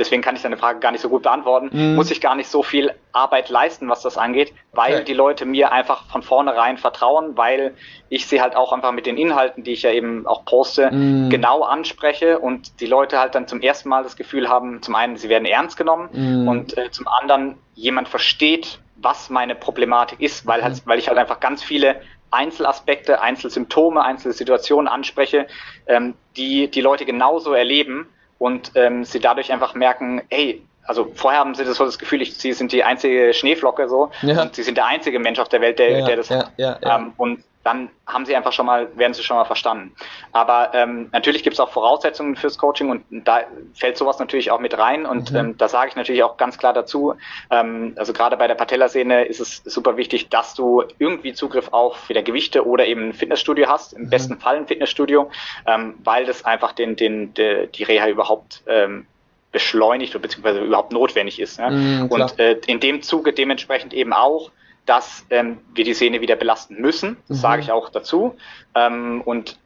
[0.00, 1.94] deswegen kann ich deine Frage gar nicht so gut beantworten, mhm.
[1.94, 5.04] muss ich gar nicht so viel Arbeit leisten, was das angeht, weil okay.
[5.04, 7.74] die Leute mir einfach von vornherein vertrauen, weil
[8.08, 11.30] ich sie halt auch einfach mit den Inhalten, die ich ja eben auch poste, mhm.
[11.30, 15.16] genau anspreche und die Leute halt dann zum ersten Mal das Gefühl haben, zum einen,
[15.16, 16.48] sie werden ernst genommen mhm.
[16.48, 21.18] und äh, zum anderen, jemand versteht, was meine Problematik ist, weil, halt, weil ich halt
[21.18, 25.46] einfach ganz viele Einzelaspekte, Einzelsymptome, Einzelsituationen anspreche,
[25.86, 28.08] ähm, die die Leute genauso erleben
[28.40, 32.22] und ähm, sie dadurch einfach merken, ey, also vorher haben sie das so das Gefühl,
[32.22, 34.42] ich, sie sind die einzige Schneeflocke so ja.
[34.42, 36.52] und sie sind der einzige Mensch auf der Welt, der, ja, der das ja, hat.
[36.82, 39.94] Ähm, und dann haben sie einfach schon mal, werden sie schon mal verstanden.
[40.32, 43.42] Aber ähm, natürlich gibt es auch Voraussetzungen fürs Coaching und da
[43.74, 45.36] fällt sowas natürlich auch mit rein und mhm.
[45.36, 47.14] ähm, da sage ich natürlich auch ganz klar dazu,
[47.50, 52.08] ähm, also gerade bei der Patellasehne ist es super wichtig, dass du irgendwie Zugriff auf
[52.08, 54.10] wieder Gewichte oder eben ein Fitnessstudio hast, im mhm.
[54.10, 55.30] besten Fall ein Fitnessstudio,
[55.66, 59.06] ähm, weil das einfach den, den, de, die Reha überhaupt ähm,
[59.52, 61.58] beschleunigt oder beziehungsweise überhaupt notwendig ist.
[61.58, 61.70] Ne?
[61.70, 64.50] Mhm, und äh, in dem Zuge dementsprechend eben auch
[64.90, 67.16] dass ähm, wir die Sehne wieder belasten müssen.
[67.28, 67.42] Das mhm.
[67.42, 68.34] sage ich auch dazu.
[68.74, 69.56] Ähm, und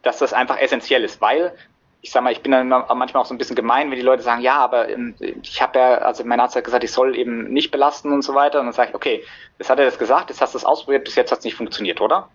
[0.00, 1.52] dass das einfach essentiell ist, weil
[2.00, 4.22] ich sag mal, ich bin dann manchmal auch so ein bisschen gemein, wenn die Leute
[4.22, 7.52] sagen, ja, aber ähm, ich habe ja, also mein Arzt hat gesagt, ich soll eben
[7.52, 8.58] nicht belasten und so weiter.
[8.58, 9.22] Und dann sage ich, okay,
[9.58, 11.54] das hat er das gesagt, jetzt hast du es ausprobiert, bis jetzt hat es nicht
[11.54, 12.30] funktioniert, oder?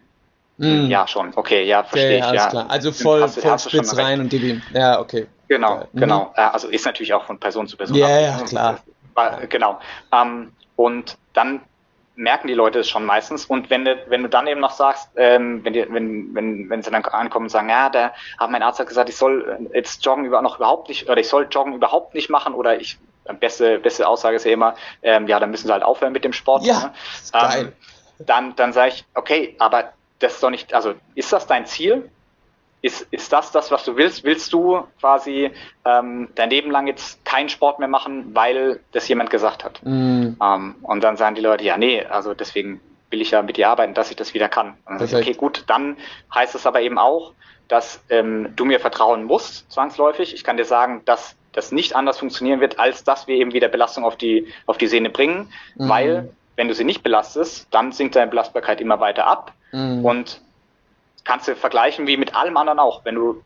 [0.58, 0.86] Mm.
[0.86, 1.34] Ja, schon.
[1.36, 2.34] Okay, ja, verstehe okay, ich.
[2.36, 2.66] Ja, klar.
[2.70, 4.62] Also voll, hast, voll hast spitz rein und gib.
[4.72, 5.26] Ja, okay.
[5.48, 6.26] Genau, genau.
[6.26, 6.32] Mhm.
[6.36, 7.98] Also ist natürlich auch von Person zu Person.
[7.98, 8.80] Ja, ja, klar.
[9.50, 9.80] Genau.
[10.12, 11.62] Ähm, und dann
[12.18, 13.46] merken die Leute es schon meistens.
[13.46, 16.82] Und wenn du, wenn du dann eben noch sagst, ähm, wenn, die, wenn, wenn, wenn
[16.82, 20.04] sie dann ankommen und sagen, ja, der hat mein Arzt hat gesagt, ich soll jetzt
[20.04, 22.98] Joggen über, noch überhaupt nicht, oder ich soll Joggen überhaupt nicht machen, oder ich,
[23.40, 26.34] beste, beste Aussage ist ja immer, ähm, ja, dann müssen sie halt aufhören mit dem
[26.34, 26.64] Sport.
[26.64, 26.92] Ja,
[27.34, 27.56] ne?
[27.56, 27.74] ähm,
[28.20, 32.10] dann, dann sage ich, okay, aber das ist doch nicht, also ist das dein Ziel?
[32.82, 34.24] Ist, ist das das, was du willst?
[34.24, 35.52] Willst du quasi
[35.84, 39.82] ähm, dein Leben lang jetzt keinen Sport mehr machen, weil das jemand gesagt hat?
[39.84, 40.36] Mm.
[40.42, 43.70] Ähm, und dann sagen die Leute, ja, nee, also deswegen will ich ja mit dir
[43.70, 44.78] arbeiten, dass ich das wieder kann.
[44.86, 45.98] Und dann ich, okay, gut, dann
[46.34, 47.34] heißt es aber eben auch,
[47.68, 50.34] dass ähm, du mir vertrauen musst, zwangsläufig.
[50.34, 53.68] Ich kann dir sagen, dass das nicht anders funktionieren wird, als dass wir eben wieder
[53.68, 55.90] Belastung auf die, auf die Sehne bringen, mm.
[55.90, 59.54] weil wenn du sie nicht belastest, dann sinkt deine Belastbarkeit immer weiter ab.
[59.72, 60.06] Mm.
[60.06, 60.42] Und
[61.28, 63.04] kannst du vergleichen wie mit allem anderen auch.
[63.04, 63.44] Wenn du,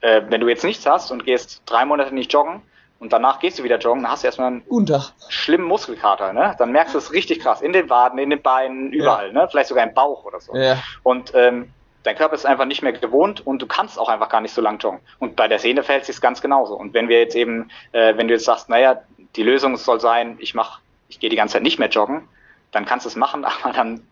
[0.00, 2.62] äh, wenn du jetzt nichts hast und gehst drei Monate nicht joggen
[2.98, 5.04] und danach gehst du wieder joggen, dann hast du erstmal einen Unter.
[5.28, 6.56] schlimmen Muskelkater, ne?
[6.58, 7.62] Dann merkst du es richtig krass.
[7.62, 9.32] In den Waden, in den Beinen, überall, ja.
[9.32, 9.48] ne?
[9.48, 10.54] Vielleicht sogar im Bauch oder so.
[10.56, 10.82] Ja.
[11.04, 11.70] Und ähm,
[12.02, 14.60] dein Körper ist einfach nicht mehr gewohnt und du kannst auch einfach gar nicht so
[14.60, 15.00] lang joggen.
[15.20, 16.74] Und bei der Sehne fällt es sich ganz genauso.
[16.74, 19.00] Und wenn wir jetzt eben, äh, wenn du jetzt sagst, naja,
[19.36, 22.28] die Lösung soll sein, ich mach, ich gehe die ganze Zeit nicht mehr joggen,
[22.72, 24.02] dann kannst du es machen, aber dann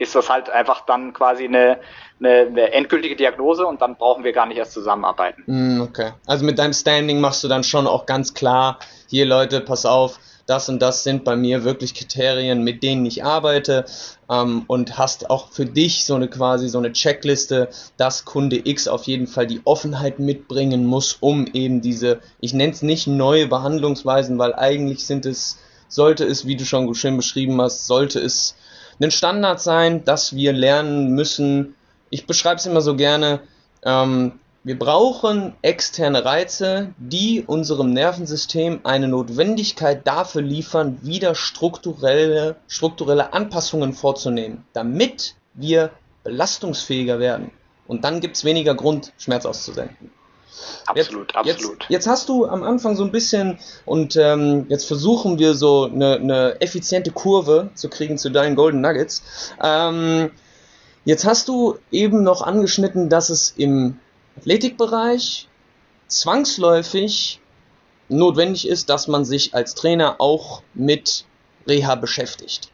[0.00, 1.78] ist das halt einfach dann quasi eine,
[2.18, 5.42] eine, eine, endgültige Diagnose und dann brauchen wir gar nicht erst zusammenarbeiten.
[5.46, 6.12] Mm, okay.
[6.26, 10.18] Also mit deinem Standing machst du dann schon auch ganz klar, hier Leute, pass auf,
[10.46, 13.84] das und das sind bei mir wirklich Kriterien, mit denen ich arbeite
[14.30, 18.88] ähm, und hast auch für dich so eine quasi so eine Checkliste, dass Kunde X
[18.88, 23.48] auf jeden Fall die Offenheit mitbringen muss, um eben diese, ich nenne es nicht neue
[23.48, 25.58] Behandlungsweisen, weil eigentlich sind es,
[25.88, 28.56] sollte es, wie du schon schön beschrieben hast, sollte es
[29.06, 31.74] ein Standard sein, dass wir lernen müssen.
[32.10, 33.40] Ich beschreibe es immer so gerne.
[33.82, 43.32] Ähm, wir brauchen externe Reize, die unserem Nervensystem eine Notwendigkeit dafür liefern, wieder strukturelle, strukturelle
[43.32, 45.92] Anpassungen vorzunehmen, damit wir
[46.24, 47.52] belastungsfähiger werden.
[47.86, 50.10] Und dann gibt es weniger Grund, Schmerz auszusenden.
[50.86, 51.78] Absolut, jetzt, absolut.
[51.80, 55.84] Jetzt, jetzt, hast du am Anfang so ein bisschen und ähm, jetzt versuchen wir so
[55.84, 59.22] eine, eine, effiziente Kurve zu kriegen zu deinen Golden Nuggets.
[59.62, 60.30] Ähm,
[61.04, 63.98] jetzt hast du eben noch angeschnitten, dass es im
[64.36, 65.48] Athletikbereich
[66.08, 67.40] zwangsläufig
[68.08, 71.24] notwendig ist, dass man sich als Trainer auch mit
[71.66, 72.70] Reha beschäftigt.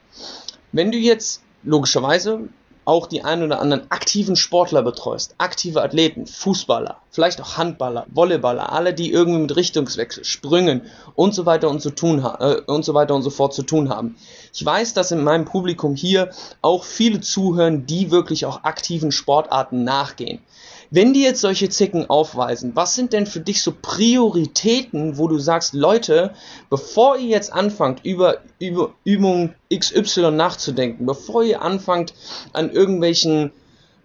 [0.73, 2.49] Wenn du jetzt logischerweise
[2.87, 8.73] auch die ein oder anderen aktiven Sportler betreust, aktive Athleten, Fußballer, vielleicht auch Handballer, Volleyballer,
[8.73, 10.83] alle, die irgendwie mit Richtungswechsel, Sprüngen
[11.17, 13.91] und so weiter und so tun äh, und so weiter und so fort zu tun
[13.91, 14.17] haben.
[14.55, 16.31] Ich weiß, dass in meinem Publikum hier
[16.63, 20.39] auch viele zuhören, die wirklich auch aktiven Sportarten nachgehen.
[20.91, 25.39] Wenn die jetzt solche Zicken aufweisen, was sind denn für dich so Prioritäten, wo du
[25.39, 26.35] sagst, Leute,
[26.71, 32.15] bevor ihr jetzt anfangt, über, über Übungen XY nachzudenken, bevor ihr anfangt
[32.53, 33.53] an irgendwelchen,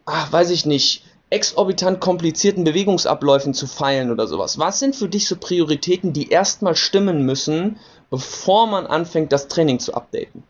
[0.05, 4.59] ach, weiß ich nicht, exorbitant komplizierten Bewegungsabläufen zu feilen oder sowas.
[4.59, 9.79] Was sind für dich so Prioritäten, die erstmal stimmen müssen, bevor man anfängt, das Training
[9.79, 10.43] zu updaten?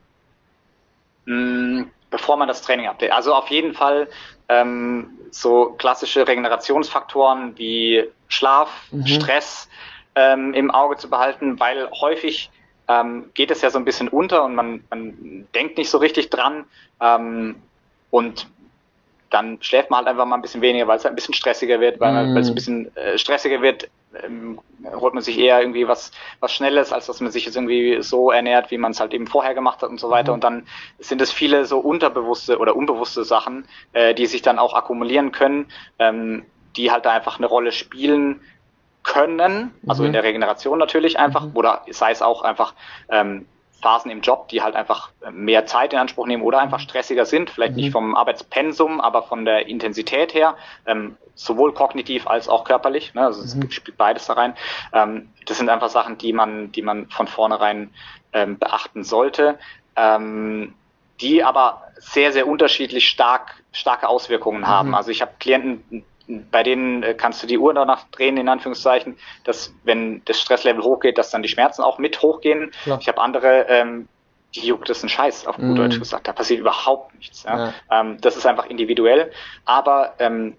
[1.25, 3.15] Mm, bevor man das Training updatet.
[3.15, 4.07] Also auf jeden Fall
[4.51, 9.07] ähm, so klassische Regenerationsfaktoren wie Schlaf, mhm.
[9.07, 9.69] Stress
[10.15, 12.49] ähm, im Auge zu behalten, weil häufig
[12.87, 16.29] ähm, geht es ja so ein bisschen unter und man, man denkt nicht so richtig
[16.29, 16.65] dran.
[16.99, 17.55] Ähm,
[18.09, 18.47] und
[19.29, 21.79] dann schläft man halt einfach mal ein bisschen weniger, weil es halt ein bisschen stressiger
[21.79, 22.55] wird, weil, weil es ein mhm.
[22.55, 23.89] bisschen äh, stressiger wird,
[24.23, 24.59] ähm,
[24.93, 28.31] holt man sich eher irgendwie was, was Schnelles, als dass man sich jetzt irgendwie so
[28.31, 30.31] ernährt, wie man es halt eben vorher gemacht hat und so weiter.
[30.31, 30.35] Mhm.
[30.35, 30.67] Und dann
[30.99, 35.67] sind es viele so unterbewusste oder unbewusste Sachen, äh, die sich dann auch akkumulieren können,
[35.99, 36.45] ähm,
[36.75, 38.41] die halt da einfach eine Rolle spielen
[39.03, 40.07] können, also mhm.
[40.07, 41.55] in der Regeneration natürlich einfach, mhm.
[41.55, 42.75] oder sei es auch einfach
[43.09, 43.47] ähm,
[43.81, 47.49] Phasen im Job, die halt einfach mehr Zeit in Anspruch nehmen oder einfach stressiger sind,
[47.49, 47.77] vielleicht mhm.
[47.77, 53.13] nicht vom Arbeitspensum, aber von der Intensität her, ähm, sowohl kognitiv als auch körperlich.
[53.13, 53.25] Ne?
[53.25, 53.63] Also mhm.
[53.63, 54.55] es spielt beides da rein.
[54.93, 57.93] Ähm, das sind einfach Sachen, die man, die man von vornherein
[58.33, 59.57] ähm, beachten sollte,
[59.95, 60.75] ähm,
[61.19, 64.89] die aber sehr, sehr unterschiedlich stark, starke Auswirkungen haben.
[64.89, 64.95] Mhm.
[64.95, 66.03] Also ich habe Klienten,
[66.51, 70.83] bei denen äh, kannst du die Uhr danach drehen, in Anführungszeichen, dass wenn das Stresslevel
[70.83, 72.71] hochgeht, dass dann die Schmerzen auch mit hochgehen.
[72.83, 72.99] Klar.
[73.01, 74.07] Ich habe andere, ähm,
[74.55, 75.75] die juckt das ein Scheiß, auf gut mm.
[75.75, 76.27] Deutsch gesagt.
[76.27, 77.43] Da passiert überhaupt nichts.
[77.43, 77.57] Ja?
[77.57, 77.73] ja.
[77.91, 79.31] Ähm, das ist einfach individuell.
[79.65, 80.55] Aber ähm,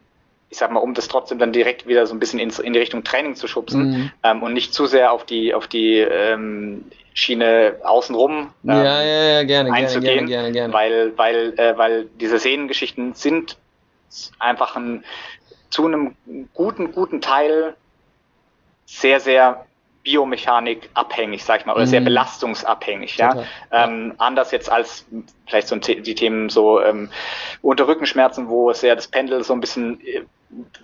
[0.48, 2.78] ich sag mal, um das trotzdem dann direkt wieder so ein bisschen in, in die
[2.78, 4.12] Richtung Training zu schubsen mm.
[4.22, 9.22] ähm, und nicht zu sehr auf die, auf die ähm, Schiene außenrum ähm, ja, ja,
[9.24, 10.72] ja, gerne, einzugehen, gerne, gerne, gerne.
[10.72, 13.56] weil, weil, äh, weil diese Sehnengeschichten sind
[14.38, 15.04] einfach ein
[15.72, 16.14] zu einem
[16.52, 17.74] guten, guten Teil
[18.84, 19.64] sehr, sehr
[20.02, 21.90] Biomechanik abhängig, sag ich mal, oder mhm.
[21.90, 23.44] sehr belastungsabhängig, ja.
[23.70, 25.06] Ähm, anders jetzt als
[25.46, 27.08] vielleicht so die Themen so ähm,
[27.62, 30.22] unter Rückenschmerzen, wo es ja das Pendel so ein bisschen äh,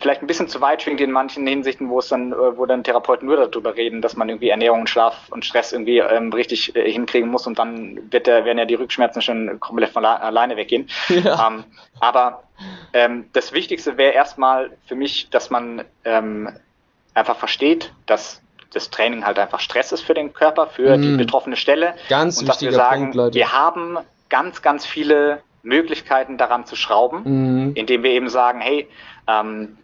[0.01, 2.85] vielleicht ein bisschen zu weit schwingt in manchen Hinsichten, wo es dann, äh, wo dann
[2.85, 6.91] Therapeuten nur darüber reden, dass man irgendwie Ernährung, Schlaf und Stress irgendwie ähm, richtig äh,
[6.91, 10.89] hinkriegen muss und dann wird der, werden ja die Rückschmerzen schon komplett von alleine weggehen.
[11.19, 11.49] Ja.
[11.49, 11.65] Ähm,
[11.99, 12.45] aber
[12.93, 16.49] ähm, das Wichtigste wäre erstmal für mich, dass man ähm,
[17.13, 18.41] einfach versteht, dass
[18.73, 21.03] das Training halt einfach Stress ist für den Körper, für mm.
[21.03, 21.95] die betroffene Stelle.
[22.09, 23.35] Ganz und dass wir sagen, Punkt, Leute.
[23.35, 27.73] wir haben ganz, ganz viele Möglichkeiten daran zu schrauben, mm.
[27.75, 28.89] indem wir eben sagen, hey,
[29.29, 29.79] ähm,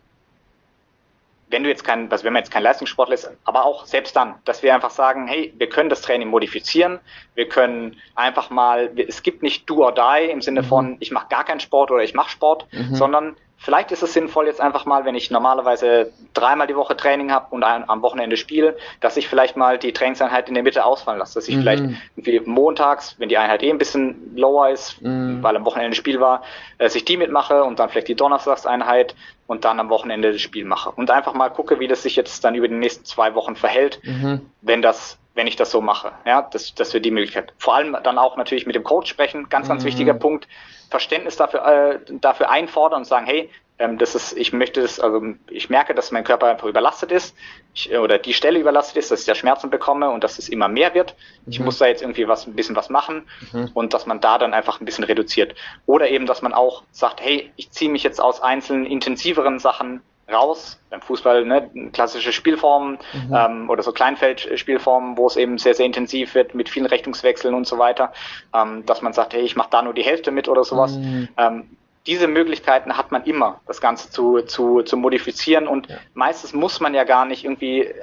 [1.50, 4.34] wenn du jetzt kein, also wenn man jetzt kein Leistungssportler ist, aber auch selbst dann,
[4.44, 6.98] dass wir einfach sagen, hey, wir können das Training modifizieren,
[7.34, 10.66] wir können einfach mal, es gibt nicht do or die im Sinne mhm.
[10.66, 12.94] von, ich mache gar keinen Sport oder ich mache Sport, mhm.
[12.96, 17.32] sondern Vielleicht ist es sinnvoll jetzt einfach mal, wenn ich normalerweise dreimal die Woche Training
[17.32, 20.84] habe und ein, am Wochenende spiele, dass ich vielleicht mal die Trainingseinheit in der Mitte
[20.84, 21.36] ausfallen lasse.
[21.36, 21.60] Dass ich mhm.
[21.60, 25.42] vielleicht irgendwie montags, wenn die Einheit eh ein bisschen lower ist, mhm.
[25.42, 26.42] weil am Wochenende Spiel war,
[26.76, 29.14] dass ich die mitmache und dann vielleicht die Donnerstagseinheit
[29.46, 30.90] und dann am Wochenende das Spiel mache.
[30.90, 34.00] Und einfach mal gucke, wie das sich jetzt dann über die nächsten zwei Wochen verhält,
[34.04, 34.50] mhm.
[34.62, 36.12] wenn das wenn ich das so mache.
[36.24, 37.52] Ja, das, das wird die Möglichkeit.
[37.58, 39.48] Vor allem dann auch natürlich mit dem Coach sprechen.
[39.48, 39.88] Ganz, ganz mhm.
[39.88, 40.46] wichtiger Punkt.
[40.90, 45.20] Verständnis dafür, äh, dafür einfordern und sagen, hey, ähm, das ist, ich möchte das, also
[45.50, 47.34] ich merke, dass mein Körper einfach überlastet ist
[47.74, 50.48] ich, äh, oder die Stelle überlastet ist, dass ich da Schmerzen bekomme und dass es
[50.48, 51.16] immer mehr wird.
[51.44, 51.52] Mhm.
[51.52, 53.70] Ich muss da jetzt irgendwie was, ein bisschen was machen mhm.
[53.74, 55.54] und dass man da dann einfach ein bisschen reduziert.
[55.86, 60.02] Oder eben, dass man auch sagt, hey, ich ziehe mich jetzt aus einzelnen intensiveren Sachen
[60.32, 60.80] raus.
[60.88, 63.34] Beim Fußball ne, klassische Spielformen mhm.
[63.34, 67.66] ähm, oder so Kleinfeldspielformen, wo es eben sehr, sehr intensiv wird mit vielen Richtungswechseln und
[67.66, 68.12] so weiter,
[68.54, 70.96] ähm, dass man sagt, hey, ich mache da nur die Hälfte mit oder sowas.
[70.96, 71.28] Mhm.
[71.36, 75.96] Ähm, diese Möglichkeiten hat man immer, das Ganze zu, zu, zu modifizieren und ja.
[76.12, 77.94] meistens muss man ja gar nicht irgendwie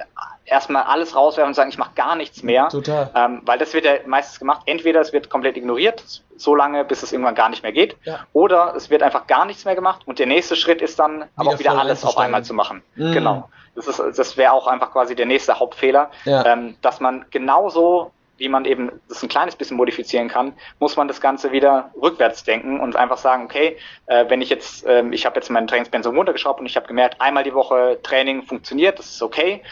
[0.44, 2.68] erstmal alles rauswerfen und sagen, ich mache gar nichts mehr.
[2.68, 3.10] Total.
[3.14, 4.62] Ähm, weil das wird ja meistens gemacht.
[4.66, 8.26] Entweder es wird komplett ignoriert, so lange, bis es irgendwann gar nicht mehr geht, ja.
[8.32, 11.28] oder es wird einfach gar nichts mehr gemacht und der nächste Schritt ist dann wieder
[11.36, 12.82] aber auch wieder alles auf einmal zu machen.
[12.96, 13.12] Mhm.
[13.12, 13.48] Genau.
[13.74, 16.44] Das ist, das wäre auch einfach quasi der nächste Hauptfehler, ja.
[16.44, 21.08] ähm, dass man genauso wie man eben das ein kleines bisschen modifizieren kann, muss man
[21.08, 25.26] das Ganze wieder rückwärts denken und einfach sagen, okay, äh, wenn ich jetzt, äh, ich
[25.26, 29.10] habe jetzt meinen Trainingspensum runtergeschraubt und ich habe gemerkt, einmal die Woche Training funktioniert, das
[29.10, 29.62] ist okay,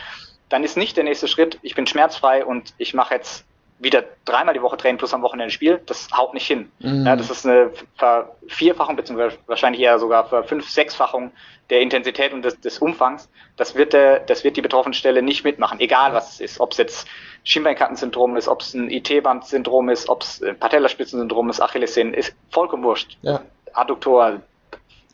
[0.49, 3.45] dann ist nicht der nächste Schritt, ich bin schmerzfrei und ich mache jetzt
[3.81, 6.71] wieder dreimal die Woche Training plus am Wochenende Spiel, das haut nicht hin.
[6.81, 7.07] Mhm.
[7.07, 11.33] Ja, das ist eine Vervierfachung, beziehungsweise wahrscheinlich eher sogar fünf, sechsfachung
[11.71, 13.31] der Intensität und des, des Umfangs.
[13.57, 16.61] Das wird, der, das wird die betroffene Stelle nicht mitmachen, egal was es ist.
[16.61, 17.09] Ob es jetzt
[17.45, 23.17] Schienbeinkattensyndrom ist, ob es ein IT-Band-Syndrom ist, ob es Patellaspitzensyndrom ist, Achillessehnen, ist vollkommen wurscht.
[23.23, 23.41] Ja.
[23.73, 24.41] Adduktor,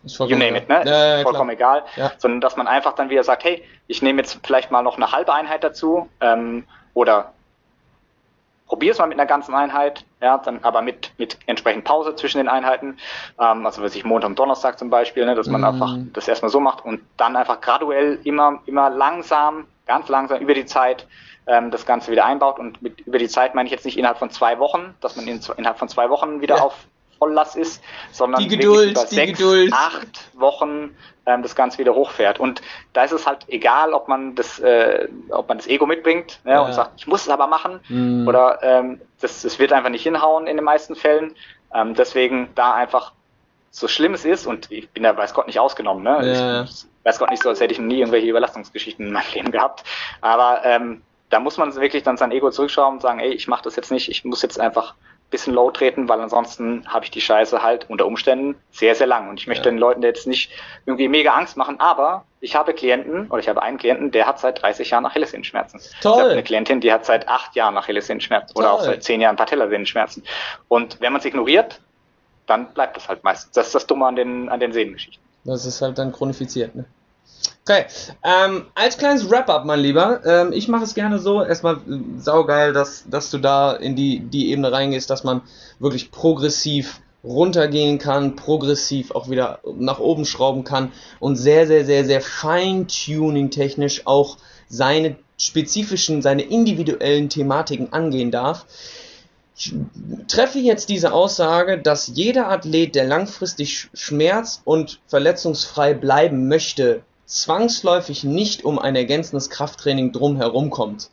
[0.05, 0.83] you name it, ne?
[0.85, 1.85] Ja, ja, vollkommen egal.
[2.19, 5.13] Sondern dass man einfach dann wieder sagt, hey, ich nehme jetzt vielleicht mal noch eine
[5.13, 7.33] halbe Einheit dazu ähm, oder
[8.67, 12.39] probier es mal mit einer ganzen Einheit, ja, dann aber mit, mit entsprechend Pause zwischen
[12.39, 12.99] den Einheiten,
[13.41, 15.65] ähm, also was ich Montag und Donnerstag zum Beispiel, ne, dass man mm.
[15.65, 20.55] einfach das erstmal so macht und dann einfach graduell immer, immer langsam, ganz langsam über
[20.55, 21.07] die Zeit
[21.47, 24.19] ähm, das Ganze wieder einbaut und mit über die Zeit meine ich jetzt nicht innerhalb
[24.19, 26.63] von zwei Wochen, dass man in, innerhalb von zwei Wochen wieder ja.
[26.63, 26.75] auf
[27.19, 27.83] Volllast ist,
[28.13, 29.73] sondern die Geduld, über die sechs, Geduld.
[29.73, 32.39] acht Wochen ähm, das Ganze wieder hochfährt.
[32.41, 36.41] Und da ist es halt egal, ob man das, äh, ob man das Ego mitbringt
[36.45, 36.61] ne, ja.
[36.61, 38.29] und sagt, ich muss es aber machen, mhm.
[38.29, 41.35] oder ähm, das, das wird einfach nicht hinhauen in den meisten Fällen.
[41.75, 43.13] Ähm, deswegen da einfach
[43.71, 46.33] so schlimm es ist, und ich bin da weiß Gott nicht ausgenommen, ne?
[46.33, 46.63] Ja.
[46.63, 49.85] Ich, weiß Gott nicht so, als hätte ich nie irgendwelche Überlastungsgeschichten in meinem Leben gehabt.
[50.21, 53.65] Aber ähm, da muss man wirklich dann sein Ego zurückschrauben und sagen, ey, ich mache
[53.65, 54.95] das jetzt nicht, ich muss jetzt einfach
[55.31, 59.29] bisschen low treten, weil ansonsten habe ich die Scheiße halt unter Umständen sehr, sehr lang.
[59.29, 59.73] Und ich möchte ja.
[59.73, 60.53] den Leuten jetzt nicht
[60.87, 64.39] irgendwie mega Angst machen, aber ich habe Klienten oder ich habe einen Klienten, der hat
[64.39, 65.81] seit 30 Jahren Achillessehnenschmerzen.
[66.01, 66.13] Toll.
[66.13, 69.37] Ich habe eine Klientin, die hat seit acht Jahren Achillessehnenschmerzen oder auch seit zehn Jahren
[69.37, 70.23] Patellasehnenschmerzen.
[70.69, 71.81] Und wenn man es ignoriert,
[72.47, 73.53] dann bleibt das halt meistens.
[73.53, 75.23] Das ist das Dumme an den, an den Sehnengeschichten.
[75.45, 76.85] Das ist halt dann chronifiziert, ne?
[77.69, 77.87] Okay,
[78.23, 82.73] ähm, als kleines Wrap-up, mein Lieber, ähm, ich mache es gerne so, erstmal äh, saugeil,
[82.73, 85.43] dass, dass du da in die, die Ebene reingehst, dass man
[85.81, 92.05] wirklich progressiv runtergehen kann, progressiv auch wieder nach oben schrauben kann und sehr, sehr, sehr,
[92.05, 94.37] sehr feintuning technisch auch
[94.69, 98.65] seine spezifischen, seine individuellen Thematiken angehen darf.
[99.57, 99.75] Ich
[100.29, 108.25] treffe jetzt diese Aussage, dass jeder Athlet, der langfristig schmerz- und verletzungsfrei bleiben möchte, zwangsläufig
[108.25, 111.11] nicht um ein ergänzendes Krafttraining drumherum kommt.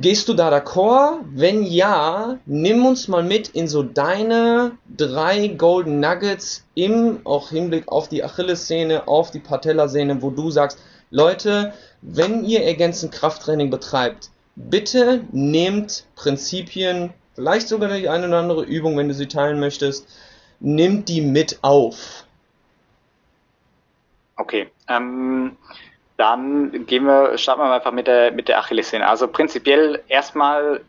[0.00, 1.20] Gehst du da d'accord?
[1.30, 7.88] Wenn ja, nimm uns mal mit in so deine drei Golden Nuggets im auch Hinblick
[7.88, 10.78] auf die Achillessehne, auf die Patellasehne, wo du sagst,
[11.10, 18.64] Leute, wenn ihr ergänzend Krafttraining betreibt, bitte nehmt Prinzipien, vielleicht sogar die eine oder andere
[18.64, 20.06] Übung, wenn du sie teilen möchtest,
[20.60, 22.26] nimmt die mit auf.
[24.36, 25.56] Okay, ähm,
[26.16, 29.06] dann gehen wir, starten wir einfach mit der, mit der Achillessehne.
[29.06, 30.80] Also prinzipiell erstmal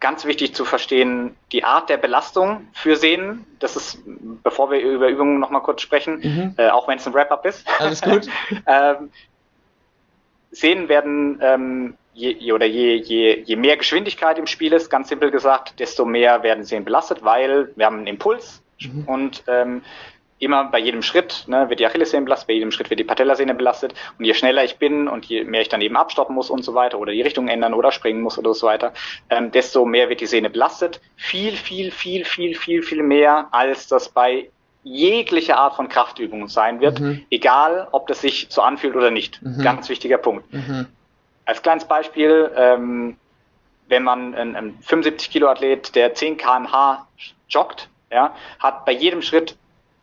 [0.00, 3.44] ganz wichtig zu verstehen, die Art der Belastung für Sehnen.
[3.58, 3.98] Das ist,
[4.44, 6.54] bevor wir über Übungen nochmal kurz sprechen, mhm.
[6.56, 7.66] äh, auch wenn es ein Wrap-up ist.
[7.80, 8.28] Alles gut.
[8.66, 9.10] ähm,
[10.50, 15.30] Sehnen werden, ähm, je, oder je, je, je mehr Geschwindigkeit im Spiel ist, ganz simpel
[15.30, 19.04] gesagt, desto mehr werden Sehnen belastet, weil wir haben einen Impuls mhm.
[19.06, 19.82] und ähm,
[20.38, 23.54] immer bei jedem Schritt ne, wird die Achillessehne belastet, bei jedem Schritt wird die Patellasehne
[23.54, 26.62] belastet und je schneller ich bin und je mehr ich dann eben abstoppen muss und
[26.62, 28.92] so weiter oder die Richtung ändern oder springen muss oder so weiter,
[29.30, 31.00] ähm, desto mehr wird die Sehne belastet.
[31.16, 34.50] Viel, viel, viel, viel, viel, viel mehr, als das bei
[34.84, 37.24] jeglicher Art von Kraftübung sein wird, mhm.
[37.30, 39.42] egal ob das sich so anfühlt oder nicht.
[39.42, 39.60] Mhm.
[39.62, 40.52] Ganz wichtiger Punkt.
[40.52, 40.86] Mhm.
[41.44, 43.16] Als kleines Beispiel, ähm,
[43.88, 47.06] wenn man ein, ein 75 Kilo Athlet, der 10 kmh
[47.48, 49.56] joggt, ja, hat bei jedem Schritt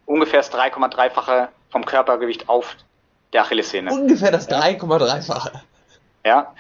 [0.06, 2.76] ungefähr das 3,3-fache vom Körpergewicht auf
[3.34, 3.92] der Achillessehne.
[3.92, 5.52] Ungefähr das 3,3-fache.
[6.26, 6.54] Ja.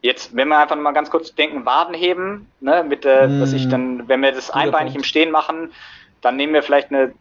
[0.00, 3.40] Jetzt, wenn wir einfach mal ganz kurz denken, Waden heben, ne, mit, äh, mm.
[3.40, 5.72] was ich dann, wenn wir das einbeinig im Stehen machen,
[6.22, 7.12] dann nehmen wir vielleicht eine,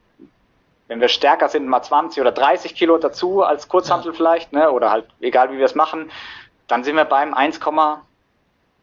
[0.87, 4.17] wenn wir stärker sind, mal 20 oder 30 Kilo dazu als Kurzhantel ja.
[4.17, 6.09] vielleicht, ne, oder halt, egal wie wir es machen,
[6.67, 7.59] dann sind wir beim 1,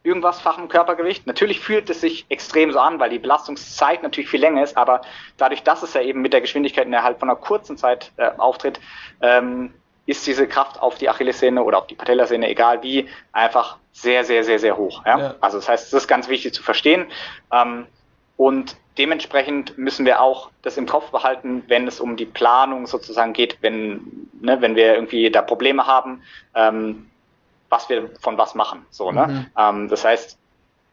[0.02, 1.26] irgendwas fachem Körpergewicht.
[1.26, 5.02] Natürlich fühlt es sich extrem so an, weil die Belastungszeit natürlich viel länger ist, aber
[5.36, 8.80] dadurch, dass es ja eben mit der Geschwindigkeit innerhalb von einer kurzen Zeit äh, auftritt,
[9.20, 9.74] ähm,
[10.06, 14.42] ist diese Kraft auf die Achillessehne oder auf die Patellasehne, egal wie, einfach sehr, sehr,
[14.42, 15.04] sehr, sehr hoch.
[15.04, 15.18] Ja?
[15.18, 15.34] ja.
[15.40, 17.06] Also das heißt, das ist ganz wichtig zu verstehen.
[17.52, 17.86] Ähm,
[18.38, 23.34] und dementsprechend müssen wir auch das im Kopf behalten, wenn es um die Planung sozusagen
[23.34, 26.22] geht, wenn, ne, wenn wir irgendwie da Probleme haben.
[26.54, 27.10] Ähm,
[27.68, 28.86] was wir von was machen.
[28.90, 29.26] So, ne?
[29.26, 29.46] Mhm.
[29.56, 30.38] Ähm, das heißt,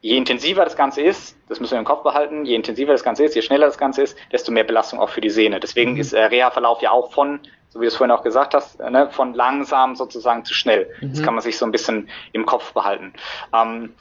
[0.01, 3.25] je intensiver das Ganze ist, das müssen wir im Kopf behalten, je intensiver das Ganze
[3.25, 5.59] ist, je schneller das Ganze ist, desto mehr Belastung auch für die Sehne.
[5.59, 5.99] Deswegen mhm.
[5.99, 8.89] ist äh, Reha-Verlauf ja auch von, so wie du es vorhin auch gesagt hast, äh,
[8.89, 10.93] ne, von langsam sozusagen zu schnell.
[11.01, 11.09] Mhm.
[11.11, 13.13] Das kann man sich so ein bisschen im Kopf behalten.
[13.53, 13.95] Ähm,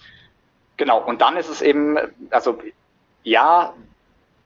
[0.76, 1.96] genau, und dann ist es eben,
[2.30, 2.58] also
[3.22, 3.72] ja,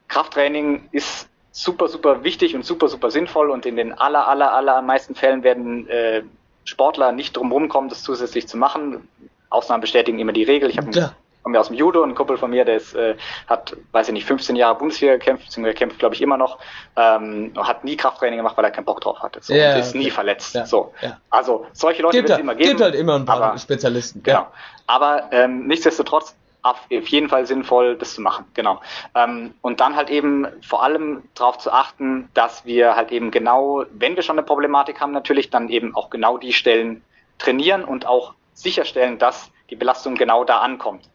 [0.07, 4.81] Krafttraining ist super, super wichtig und super, super sinnvoll und in den aller, aller, aller
[4.81, 6.23] meisten Fällen werden äh,
[6.69, 9.09] Sportler nicht drum kommen, das zusätzlich zu machen.
[9.51, 10.69] Ausnahmen bestätigen immer die Regel.
[10.69, 11.13] Ich habe ja.
[11.43, 14.27] komme aus dem Judo, ein Kumpel von mir, der ist, äh, hat, weiß ich nicht,
[14.27, 16.59] 15 Jahre Bundesliga gekämpft, beziehungsweise kämpft, glaube ich, immer noch,
[16.97, 19.41] ähm, hat nie Krafttraining gemacht, weil er keinen Bock drauf hatte.
[19.43, 19.99] So, ja, und ist okay.
[19.99, 20.55] nie verletzt.
[20.55, 20.93] Ja, so.
[21.31, 22.69] Also solche Leute wird es immer geben.
[22.69, 24.23] Gibt halt immer ein paar aber, Spezialisten.
[24.23, 24.47] Genau.
[24.87, 28.81] Aber ähm, nichtsdestotrotz auf jeden Fall sinnvoll, das zu machen, genau.
[29.15, 33.85] Ähm, und dann halt eben vor allem darauf zu achten, dass wir halt eben genau,
[33.91, 37.03] wenn wir schon eine Problematik haben, natürlich dann eben auch genau die Stellen
[37.39, 41.09] trainieren und auch sicherstellen, dass die Belastung genau da ankommt.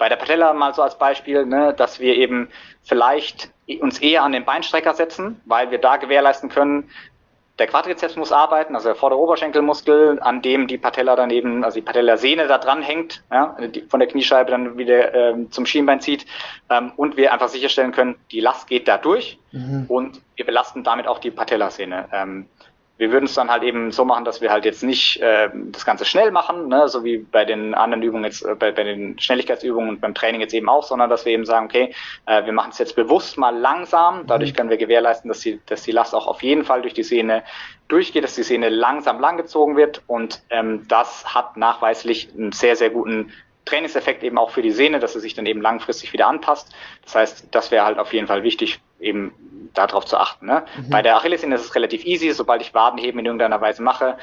[0.00, 2.48] bei der Patella mal so als Beispiel, ne, dass wir eben
[2.82, 6.90] vielleicht uns eher an den Beinstrecker setzen, weil wir da gewährleisten können,
[7.60, 11.76] der Quadrizeps muss arbeiten, also der vordere Oberschenkelmuskel, an dem die Patella dann eben, also
[11.76, 16.00] die Patellasehne da dran hängt, ja, die von der Kniescheibe dann wieder ähm, zum Schienbein
[16.00, 16.24] zieht
[16.70, 19.84] ähm, und wir einfach sicherstellen können, die Last geht da durch mhm.
[19.88, 22.08] und wir belasten damit auch die Patellasehne.
[22.12, 22.46] Ähm,
[23.00, 25.86] wir würden es dann halt eben so machen, dass wir halt jetzt nicht äh, das
[25.86, 29.18] Ganze schnell machen, ne, so wie bei den anderen Übungen jetzt, äh, bei, bei den
[29.18, 31.94] Schnelligkeitsübungen und beim Training jetzt eben auch, sondern dass wir eben sagen, okay,
[32.26, 34.26] äh, wir machen es jetzt bewusst mal langsam.
[34.26, 34.56] Dadurch mhm.
[34.56, 37.42] können wir gewährleisten, dass die, dass die Last auch auf jeden Fall durch die Sehne
[37.88, 42.90] durchgeht, dass die Sehne langsam langgezogen wird und ähm, das hat nachweislich einen sehr, sehr
[42.90, 43.32] guten
[43.70, 46.74] Trainingseffekt eben auch für die Sehne, dass sie sich dann eben langfristig wieder anpasst.
[47.04, 49.32] Das heißt, das wäre halt auf jeden Fall wichtig, eben
[49.74, 50.46] darauf zu achten.
[50.46, 50.64] Ne?
[50.76, 50.90] Mhm.
[50.90, 54.16] Bei der Achillessehne ist es relativ easy, sobald ich Wadenheben in irgendeiner Weise mache,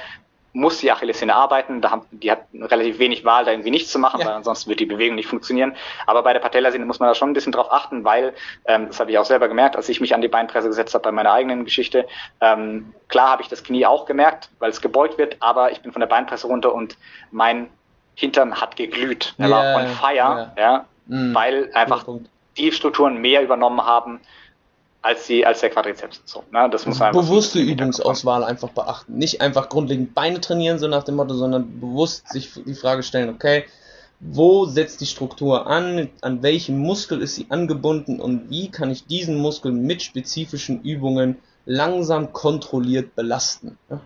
[0.54, 1.82] muss die Achillessehne arbeiten.
[1.82, 4.26] Da haben, die hat relativ wenig Wahl, da irgendwie nichts zu machen, ja.
[4.26, 5.76] weil ansonsten wird die Bewegung nicht funktionieren.
[6.08, 8.34] Aber bei der Patellasehne muss man da schon ein bisschen drauf achten, weil,
[8.66, 11.04] ähm, das habe ich auch selber gemerkt, als ich mich an die Beinpresse gesetzt habe
[11.04, 12.08] bei meiner eigenen Geschichte.
[12.42, 15.92] Ähm, klar habe ich das Knie auch gemerkt, weil es gebeugt wird, aber ich bin
[15.92, 16.98] von der Beinpresse runter und
[17.30, 17.70] mein
[18.18, 19.36] Hintern hat geglüht.
[19.38, 20.54] Er yeah, war on fire, yeah.
[20.58, 22.04] ja, mm, weil einfach
[22.58, 24.22] die Strukturen mehr übernommen haben
[25.04, 26.24] als, die, als der Quadrizeps.
[26.26, 26.68] So, ne?
[26.72, 29.20] das muss man Bewusste Übungsauswahl einfach beachten.
[29.20, 33.30] Nicht einfach grundlegend Beine trainieren, so nach dem Motto, sondern bewusst sich die Frage stellen,
[33.30, 33.66] okay,
[34.20, 39.06] wo setzt die Struktur an, an welchen Muskel ist sie angebunden und wie kann ich
[39.06, 43.78] diesen Muskel mit spezifischen Übungen langsam kontrolliert belasten.
[43.92, 44.02] Ja?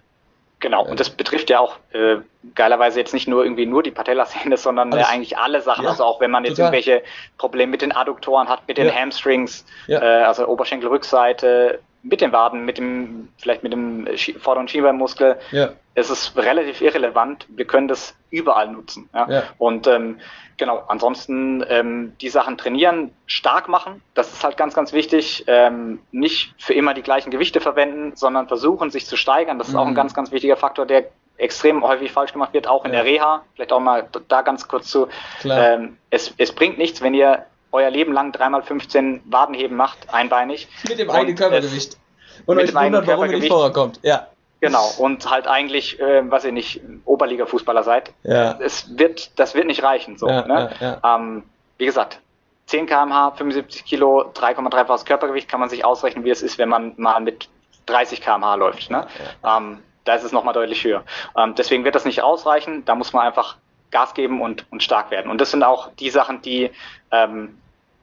[0.61, 2.17] Genau, und das betrifft ja auch äh,
[2.53, 5.83] geilerweise jetzt nicht nur irgendwie nur die Patellasehne, sondern äh, eigentlich alle Sachen.
[5.83, 6.73] Ja, also auch wenn man jetzt total.
[6.73, 7.03] irgendwelche
[7.39, 8.93] Probleme mit den Adduktoren hat, mit den ja.
[8.93, 10.01] Hamstrings, ja.
[10.01, 14.07] Äh, also Oberschenkelrückseite, mit den Waden, mit dem, vielleicht mit dem
[14.39, 15.37] vorderen Schienbeinmuskel.
[15.51, 15.69] Ja.
[15.93, 17.45] Es ist relativ irrelevant.
[17.49, 19.09] Wir können das überall nutzen.
[19.13, 19.29] Ja?
[19.29, 19.43] ja.
[19.57, 20.19] Und ähm,
[20.57, 24.01] genau, ansonsten ähm, die Sachen trainieren, stark machen.
[24.13, 25.43] Das ist halt ganz, ganz wichtig.
[25.47, 29.59] Ähm, nicht für immer die gleichen Gewichte verwenden, sondern versuchen, sich zu steigern.
[29.59, 29.79] Das ist mhm.
[29.79, 29.95] auch ein mhm.
[29.95, 31.05] ganz, ganz wichtiger Faktor, der
[31.37, 33.03] extrem häufig falsch gemacht wird, auch in ja.
[33.03, 33.43] der Reha.
[33.55, 35.07] Vielleicht auch mal da ganz kurz zu.
[35.43, 40.67] Ähm, es, es bringt nichts, wenn ihr euer Leben lang dreimal 15 Wadenheben macht, einbeinig.
[40.87, 41.97] Mit dem eigenen Körpergewicht.
[42.45, 43.99] Und euch wundert, warum ihr nicht vorkommt.
[44.03, 44.27] Ja.
[44.59, 48.13] Genau, und halt eigentlich, äh, was ihr nicht, Oberliga-Fußballer seid.
[48.23, 48.59] Ja.
[48.59, 50.17] Es wird, das wird nicht reichen.
[50.17, 50.69] So, ja, ne?
[50.79, 51.15] ja, ja.
[51.15, 51.43] Ähm,
[51.79, 52.19] wie gesagt,
[52.67, 56.93] 10 kmh, 75 Kilo, 3,3-faches Körpergewicht kann man sich ausrechnen, wie es ist, wenn man
[56.97, 57.49] mal mit
[57.87, 58.91] 30 kmh läuft.
[58.91, 59.07] Ne?
[59.43, 61.03] Ähm, da ist es nochmal deutlich höher.
[61.35, 62.85] Ähm, deswegen wird das nicht ausreichen.
[62.85, 63.57] Da muss man einfach
[63.91, 65.29] Gas geben und, und stark werden.
[65.29, 66.71] Und das sind auch die Sachen, die
[67.11, 67.57] ähm,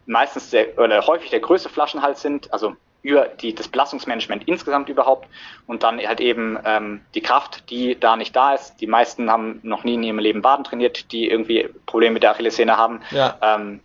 [0.06, 2.52] meistens der, oder häufig der größte Flaschenhals sind.
[2.52, 5.28] Also über die, das Belastungsmanagement insgesamt überhaupt
[5.66, 8.80] und dann halt eben ähm, die Kraft, die da nicht da ist.
[8.80, 12.32] Die meisten haben noch nie in ihrem Leben Baden trainiert, die irgendwie Probleme mit der
[12.32, 13.00] Achillessehne haben.
[13.10, 13.38] Ja.
[13.40, 13.80] Ähm,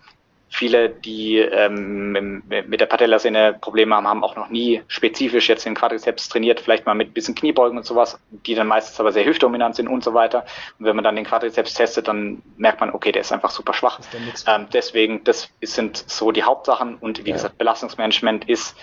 [0.53, 5.73] viele, die ähm, mit der Patellasehne Probleme haben, haben auch noch nie spezifisch jetzt den
[5.73, 9.75] Quadrizeps trainiert, vielleicht mal mit bisschen Kniebeugen und sowas, die dann meistens aber sehr hüftdominant
[9.75, 10.45] sind und so weiter.
[10.77, 13.73] Und wenn man dann den Quadrizeps testet, dann merkt man, okay, der ist einfach super
[13.73, 13.99] schwach.
[14.47, 17.35] Ähm, deswegen, das sind so die Hauptsachen und wie ja.
[17.35, 18.77] gesagt, Belastungsmanagement ist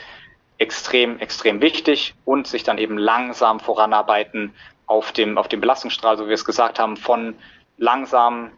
[0.59, 4.55] extrem, extrem wichtig und sich dann eben langsam voranarbeiten
[4.87, 7.37] auf dem, auf dem Belastungsstrahl, so wie wir es gesagt haben, von
[7.79, 8.51] langsam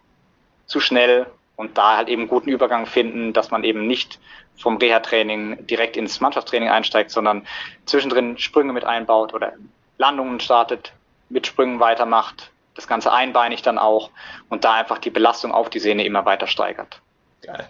[0.65, 4.19] zu schnell und da halt eben guten Übergang finden, dass man eben nicht
[4.57, 7.47] vom Reha-Training direkt ins Mannschaftstraining einsteigt, sondern
[7.87, 9.53] zwischendrin Sprünge mit einbaut oder
[9.99, 10.93] Landungen startet,
[11.29, 14.11] mit Sprüngen weitermacht, das Ganze einbeinig dann auch
[14.49, 17.01] und da einfach die Belastung auf die Sehne immer weiter steigert.
[17.43, 17.69] Geil.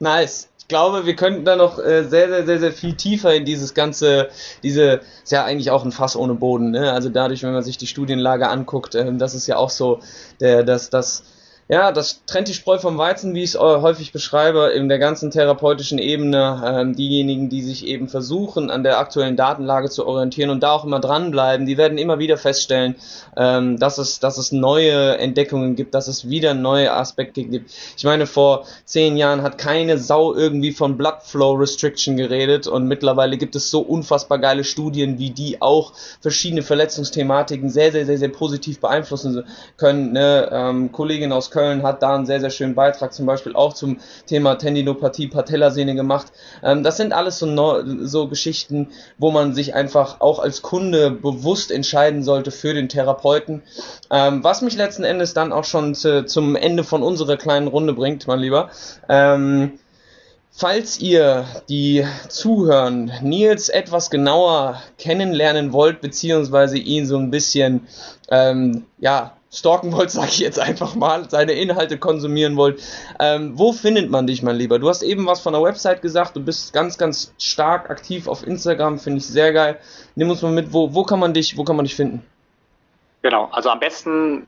[0.00, 3.74] Nice glaube, wir könnten da noch äh, sehr, sehr, sehr, sehr viel tiefer in dieses
[3.74, 4.28] ganze,
[4.62, 6.92] diese, ist ja eigentlich auch ein Fass ohne Boden, ne?
[6.92, 10.00] Also dadurch, wenn man sich die Studienlage anguckt, äh, das ist ja auch so,
[10.40, 11.24] der, das, das,
[11.70, 15.30] ja, das trennt die Spreu vom Weizen, wie ich es häufig beschreibe, in der ganzen
[15.30, 16.62] therapeutischen Ebene.
[16.64, 20.86] Ähm, diejenigen, die sich eben versuchen, an der aktuellen Datenlage zu orientieren und da auch
[20.86, 22.94] immer dranbleiben, die werden immer wieder feststellen,
[23.36, 27.70] ähm, dass, es, dass es neue Entdeckungen gibt, dass es wieder neue Aspekte gibt.
[27.98, 32.86] Ich meine, vor zehn Jahren hat keine Sau irgendwie von Blood Flow Restriction geredet und
[32.88, 35.92] mittlerweile gibt es so unfassbar geile Studien, wie die auch
[36.22, 39.44] verschiedene Verletzungsthematiken sehr, sehr, sehr, sehr positiv beeinflussen
[39.76, 40.12] können.
[40.12, 40.48] Ne?
[40.50, 43.74] Ähm, Kollegin aus Köln Köln hat da einen sehr, sehr schönen Beitrag zum Beispiel auch
[43.74, 46.28] zum Thema Tendinopathie, Patellasehne gemacht.
[46.62, 51.72] Ähm, das sind alles so, so Geschichten, wo man sich einfach auch als Kunde bewusst
[51.72, 53.62] entscheiden sollte für den Therapeuten.
[54.08, 57.92] Ähm, was mich letzten Endes dann auch schon zu, zum Ende von unserer kleinen Runde
[57.92, 58.70] bringt, mein Lieber.
[59.08, 59.72] Ähm,
[60.60, 67.86] Falls ihr, die zuhören, Nils etwas genauer kennenlernen wollt, beziehungsweise ihn so ein bisschen,
[68.28, 72.82] ähm, ja, stalken wollt, sage ich jetzt einfach mal, seine Inhalte konsumieren wollt,
[73.20, 74.78] ähm, wo findet man dich, mein Lieber?
[74.78, 78.46] Du hast eben was von der Website gesagt, du bist ganz, ganz stark aktiv auf
[78.46, 79.78] Instagram, finde ich sehr geil.
[80.14, 82.24] Nimm uns mal mit, wo, wo kann man dich, wo kann man dich finden?
[83.22, 84.46] Genau, also am besten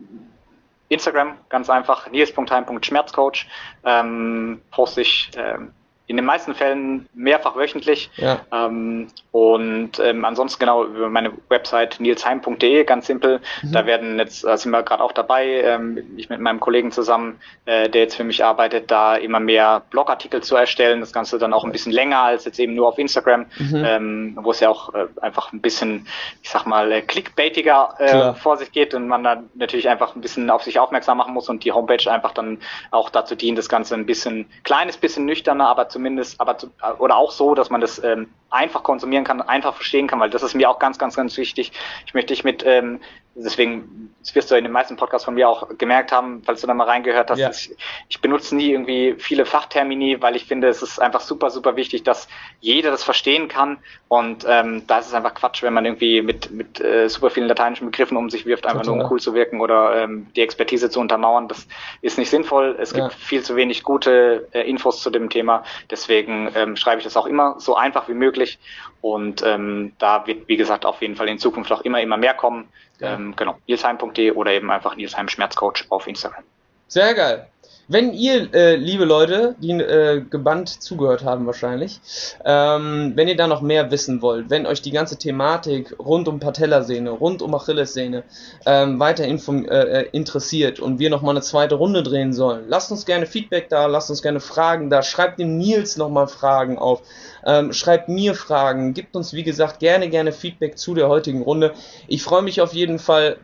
[0.88, 3.46] Instagram, ganz einfach, nils.heim.schmerzcoach,
[3.84, 5.72] ähm, poste ich ähm,
[6.10, 8.10] in den meisten Fällen mehrfach wöchentlich.
[8.16, 8.40] Ja.
[8.52, 13.40] Ähm, und ähm, ansonsten genau über meine Website nilsheim.de, ganz simpel.
[13.62, 13.72] Mhm.
[13.72, 17.38] Da werden jetzt, da sind wir gerade auch dabei, ähm, ich mit meinem Kollegen zusammen,
[17.64, 20.98] äh, der jetzt für mich arbeitet, da immer mehr Blogartikel zu erstellen.
[20.98, 23.84] Das Ganze dann auch ein bisschen länger als jetzt eben nur auf Instagram, mhm.
[23.86, 26.08] ähm, wo es ja auch äh, einfach ein bisschen,
[26.42, 30.22] ich sag mal, äh, clickbaitiger äh, vor sich geht und man dann natürlich einfach ein
[30.22, 32.58] bisschen auf sich aufmerksam machen muss und die Homepage einfach dann
[32.90, 37.16] auch dazu dient, das Ganze ein bisschen, kleines bisschen nüchterner, aber zumindest, aber zu, oder
[37.16, 40.54] auch so, dass man das ähm, einfach konsumieren kann, einfach verstehen kann, weil das ist
[40.54, 41.72] mir auch ganz, ganz, ganz wichtig.
[42.06, 43.00] Ich möchte dich mit, ähm,
[43.34, 46.66] deswegen, das wirst du in den meisten Podcasts von mir auch gemerkt haben, falls du
[46.66, 47.50] da mal reingehört hast, ja.
[47.50, 47.74] ich,
[48.08, 52.02] ich benutze nie irgendwie viele Fachtermini, weil ich finde, es ist einfach super, super wichtig,
[52.02, 52.28] dass
[52.60, 53.78] jeder das verstehen kann
[54.08, 57.46] und ähm, da ist es einfach Quatsch, wenn man irgendwie mit, mit äh, super vielen
[57.46, 58.96] lateinischen Begriffen um sich wirft, einfach Total.
[58.96, 61.48] nur um cool zu wirken oder ähm, die Expertise zu untermauern.
[61.48, 61.66] Das
[62.02, 62.76] ist nicht sinnvoll.
[62.78, 63.18] Es gibt ja.
[63.18, 65.64] viel zu wenig gute äh, Infos zu dem Thema.
[65.90, 68.58] Deswegen ähm, schreibe ich das auch immer so einfach wie möglich.
[69.02, 72.34] Und ähm, da wird, wie gesagt, auf jeden Fall in Zukunft auch immer, immer mehr
[72.34, 72.68] kommen.
[72.98, 73.14] Ja.
[73.14, 76.44] Ähm, genau, nilsheim.de oder eben einfach Nilsheim Schmerzcoach auf Instagram.
[76.88, 77.46] Sehr geil.
[77.92, 82.00] Wenn ihr, äh, liebe Leute, die äh, gebannt zugehört haben wahrscheinlich,
[82.44, 86.38] ähm, wenn ihr da noch mehr wissen wollt, wenn euch die ganze Thematik rund um
[86.38, 88.22] Patellasehne, rund um Achillessehne
[88.64, 93.06] ähm, weiter äh, äh interessiert und wir nochmal eine zweite Runde drehen sollen, lasst uns
[93.06, 97.02] gerne Feedback da, lasst uns gerne Fragen da, schreibt dem Nils nochmal Fragen auf,
[97.44, 101.72] ähm, schreibt mir Fragen, gibt uns wie gesagt gerne, gerne Feedback zu der heutigen Runde.
[102.06, 103.38] Ich freue mich auf jeden Fall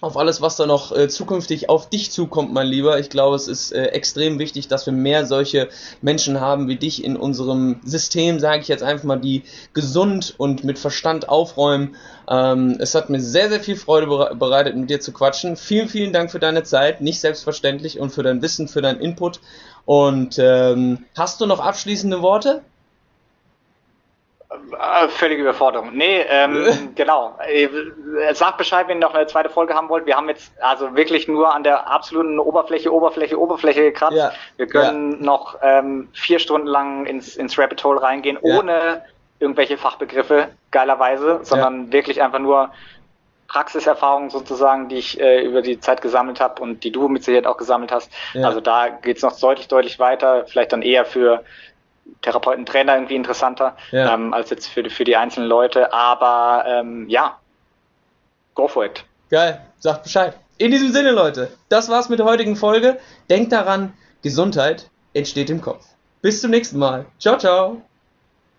[0.00, 2.98] auf alles, was da noch äh, zukünftig auf dich zukommt, mein Lieber.
[2.98, 5.68] Ich glaube, es ist äh, extrem wichtig, dass wir mehr solche
[6.00, 9.42] Menschen haben wie dich in unserem System, sage ich jetzt einfach mal, die
[9.74, 11.96] gesund und mit Verstand aufräumen.
[12.28, 15.56] Ähm, es hat mir sehr, sehr viel Freude bereitet, mit dir zu quatschen.
[15.56, 19.40] Vielen, vielen Dank für deine Zeit, nicht selbstverständlich, und für dein Wissen, für deinen Input.
[19.84, 22.62] Und ähm, hast du noch abschließende Worte?
[24.50, 25.90] Äh, völlige Überforderung.
[25.92, 27.38] Nee, ähm, genau.
[27.46, 27.68] Äh,
[28.34, 30.06] sag Bescheid, wenn ihr noch eine zweite Folge haben wollt.
[30.06, 34.16] Wir haben jetzt also wirklich nur an der absoluten Oberfläche, Oberfläche, Oberfläche gekratzt.
[34.16, 34.32] Ja.
[34.56, 35.18] Wir können ja.
[35.20, 38.58] noch ähm, vier Stunden lang ins, ins Rabbit Hole reingehen, ja.
[38.58, 39.04] ohne
[39.38, 42.70] irgendwelche Fachbegriffe, geilerweise, sondern wirklich einfach nur
[43.46, 47.46] Praxiserfahrungen sozusagen, die ich äh, über die Zeit gesammelt habe und die du mit Sicherheit
[47.46, 48.12] auch gesammelt hast.
[48.34, 50.44] Also da geht's noch deutlich, deutlich weiter.
[50.46, 51.44] Vielleicht dann eher für
[52.22, 54.14] Therapeuten, Trainer irgendwie interessanter ja.
[54.14, 55.92] ähm, als jetzt für, für die einzelnen Leute.
[55.92, 57.38] Aber ähm, ja,
[58.54, 59.04] go for it.
[59.30, 60.34] Geil, sagt Bescheid.
[60.58, 62.98] In diesem Sinne, Leute, das war's mit der heutigen Folge.
[63.30, 65.86] Denkt daran, Gesundheit entsteht im Kopf.
[66.20, 67.06] Bis zum nächsten Mal.
[67.18, 67.80] Ciao, ciao.